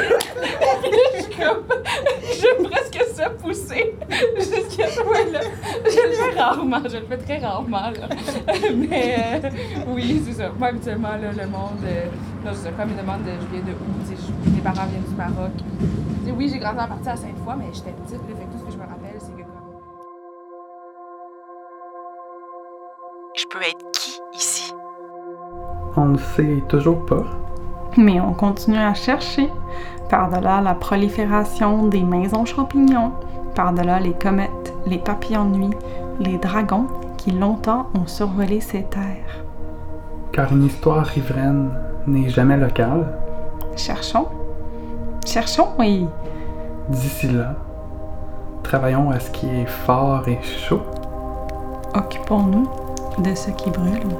je 1.16 1.22
suis 1.22 2.40
j'aime 2.40 2.68
presque 2.70 3.01
ça 3.14 3.31
pousser 3.31 3.94
jusqu'à 4.37 4.88
ce 4.88 5.01
point-là. 5.01 5.40
Je 5.85 6.09
le 6.09 6.12
fais 6.33 6.38
rarement, 6.40 6.79
je 6.88 6.98
le 6.98 7.07
fais 7.07 7.16
très 7.18 7.38
rarement, 7.38 7.90
là. 7.90 8.09
Mais, 8.77 9.16
euh, 9.44 9.51
oui, 9.88 10.22
c'est 10.25 10.35
ça. 10.35 10.51
Moi, 10.57 10.68
habituellement, 10.68 11.09
là, 11.20 11.31
le 11.37 11.48
monde, 11.48 11.83
euh, 11.85 12.07
ça, 12.55 12.70
comme 12.70 12.90
ils 12.90 12.96
demandent, 12.96 13.25
de, 13.25 13.31
je 13.40 13.57
viens 13.57 13.64
de 13.64 13.72
où, 13.72 14.09
tu 14.09 14.14
sais, 14.16 14.22
je- 14.22 14.51
mes 14.51 14.61
parents 14.61 14.87
viennent 14.87 15.03
du 15.09 15.14
Maroc. 15.16 15.51
Tu 15.57 16.27
sais, 16.27 16.33
oui, 16.37 16.48
j'ai 16.53 16.59
grandi 16.61 16.79
en 16.81 16.87
partie 16.87 17.09
à 17.09 17.16
Sainte-Foy, 17.16 17.55
mais 17.59 17.66
j'étais 17.75 17.90
petite, 17.90 18.22
là, 18.22 18.35
fait 18.38 18.44
que 18.44 18.62
peux 23.52 23.62
être 23.62 23.92
qui 23.92 24.18
ici? 24.32 24.72
On 25.96 26.06
ne 26.06 26.18
sait 26.18 26.62
toujours 26.68 27.04
pas. 27.04 27.24
Mais 27.98 28.18
on 28.20 28.32
continue 28.32 28.78
à 28.78 28.94
chercher, 28.94 29.50
par-delà 30.08 30.62
la 30.62 30.74
prolifération 30.74 31.86
des 31.86 32.02
maisons 32.02 32.46
champignons, 32.46 33.12
par-delà 33.54 34.00
les 34.00 34.14
comètes, 34.14 34.72
les 34.86 34.98
papillons 34.98 35.44
de 35.44 35.56
nuit, 35.56 35.76
les 36.20 36.38
dragons 36.38 36.86
qui 37.18 37.32
longtemps 37.32 37.88
ont 37.94 38.06
survolé 38.06 38.60
ces 38.60 38.84
terres. 38.84 39.44
Car 40.32 40.50
une 40.52 40.64
histoire 40.64 41.04
riveraine 41.04 41.70
n'est 42.06 42.30
jamais 42.30 42.56
locale. 42.56 43.18
Cherchons. 43.76 44.28
Cherchons, 45.26 45.68
oui. 45.78 46.06
D'ici 46.88 47.28
là, 47.28 47.54
travaillons 48.62 49.10
à 49.10 49.20
ce 49.20 49.30
qui 49.30 49.46
est 49.46 49.66
fort 49.66 50.26
et 50.26 50.40
chaud. 50.42 50.82
Occupons-nous 51.94 52.66
de 53.18 53.35
ce 53.35 53.51
qui 53.51 53.70
brûle. 53.70 54.18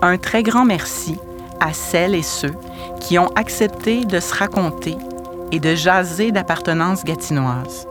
Un 0.00 0.16
très 0.16 0.42
grand 0.42 0.64
merci 0.64 1.18
à 1.60 1.72
celles 1.72 2.14
et 2.14 2.22
ceux 2.22 2.54
qui 3.00 3.18
ont 3.18 3.30
accepté 3.34 4.04
de 4.04 4.20
se 4.20 4.34
raconter 4.34 4.96
et 5.50 5.60
de 5.60 5.74
jaser 5.74 6.30
d'appartenance 6.30 7.04
gatinoise. 7.04 7.86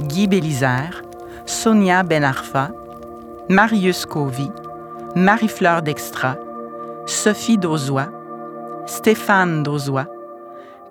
Guy 0.00 0.26
Bélisère, 0.26 1.02
Sonia 1.46 2.02
Benarfa, 2.02 2.70
Marius 3.48 4.04
Covy, 4.04 4.50
Marie-Fleur 5.16 5.82
Dextra, 5.82 6.36
Sophie 7.06 7.56
Dauzois, 7.56 8.08
Stéphane 8.86 9.62
Dauzois, 9.62 10.06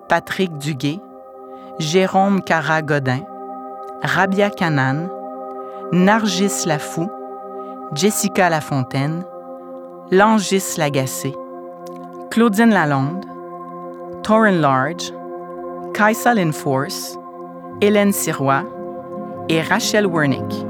Patrick 0.08 0.58
Duguay, 0.58 1.00
Jérôme 1.78 2.42
Cara-Godin, 2.42 3.20
Rabia 4.02 4.48
Canan, 4.50 5.08
Nargis 5.90 6.66
Lafou, 6.66 7.10
Jessica 7.94 8.48
Lafontaine, 8.48 9.24
Langis 10.12 10.76
Lagacé, 10.78 11.34
Claudine 12.30 12.70
Lalonde, 12.70 13.24
Torrin 14.22 14.60
Large, 14.60 15.12
Kaisa 15.94 16.32
Linforce, 16.32 17.18
Hélène 17.80 18.12
Sirois 18.12 18.62
et 19.48 19.62
Rachel 19.62 20.06
Wernick. 20.06 20.64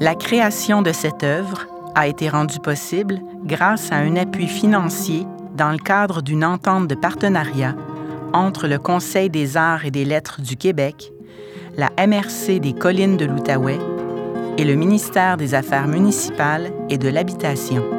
La 0.00 0.14
création 0.14 0.80
de 0.80 0.92
cette 0.92 1.22
œuvre 1.22 1.66
a 1.94 2.06
été 2.06 2.30
rendue 2.30 2.60
possible 2.60 3.20
grâce 3.44 3.92
à 3.92 3.96
un 3.96 4.16
appui 4.16 4.46
financier 4.46 5.26
dans 5.56 5.72
le 5.72 5.78
cadre 5.78 6.22
d'une 6.22 6.44
entente 6.44 6.88
de 6.88 6.94
partenariat 6.94 7.74
entre 8.32 8.66
le 8.66 8.78
Conseil 8.78 9.28
des 9.28 9.58
arts 9.58 9.84
et 9.84 9.90
des 9.90 10.06
lettres 10.06 10.40
du 10.40 10.56
Québec, 10.56 11.12
la 11.78 11.90
MRC 11.96 12.58
des 12.58 12.72
collines 12.72 13.16
de 13.16 13.24
l'Outaouais 13.24 13.78
et 14.58 14.64
le 14.64 14.74
ministère 14.74 15.36
des 15.36 15.54
Affaires 15.54 15.86
municipales 15.86 16.72
et 16.90 16.98
de 16.98 17.08
l'Habitation. 17.08 17.97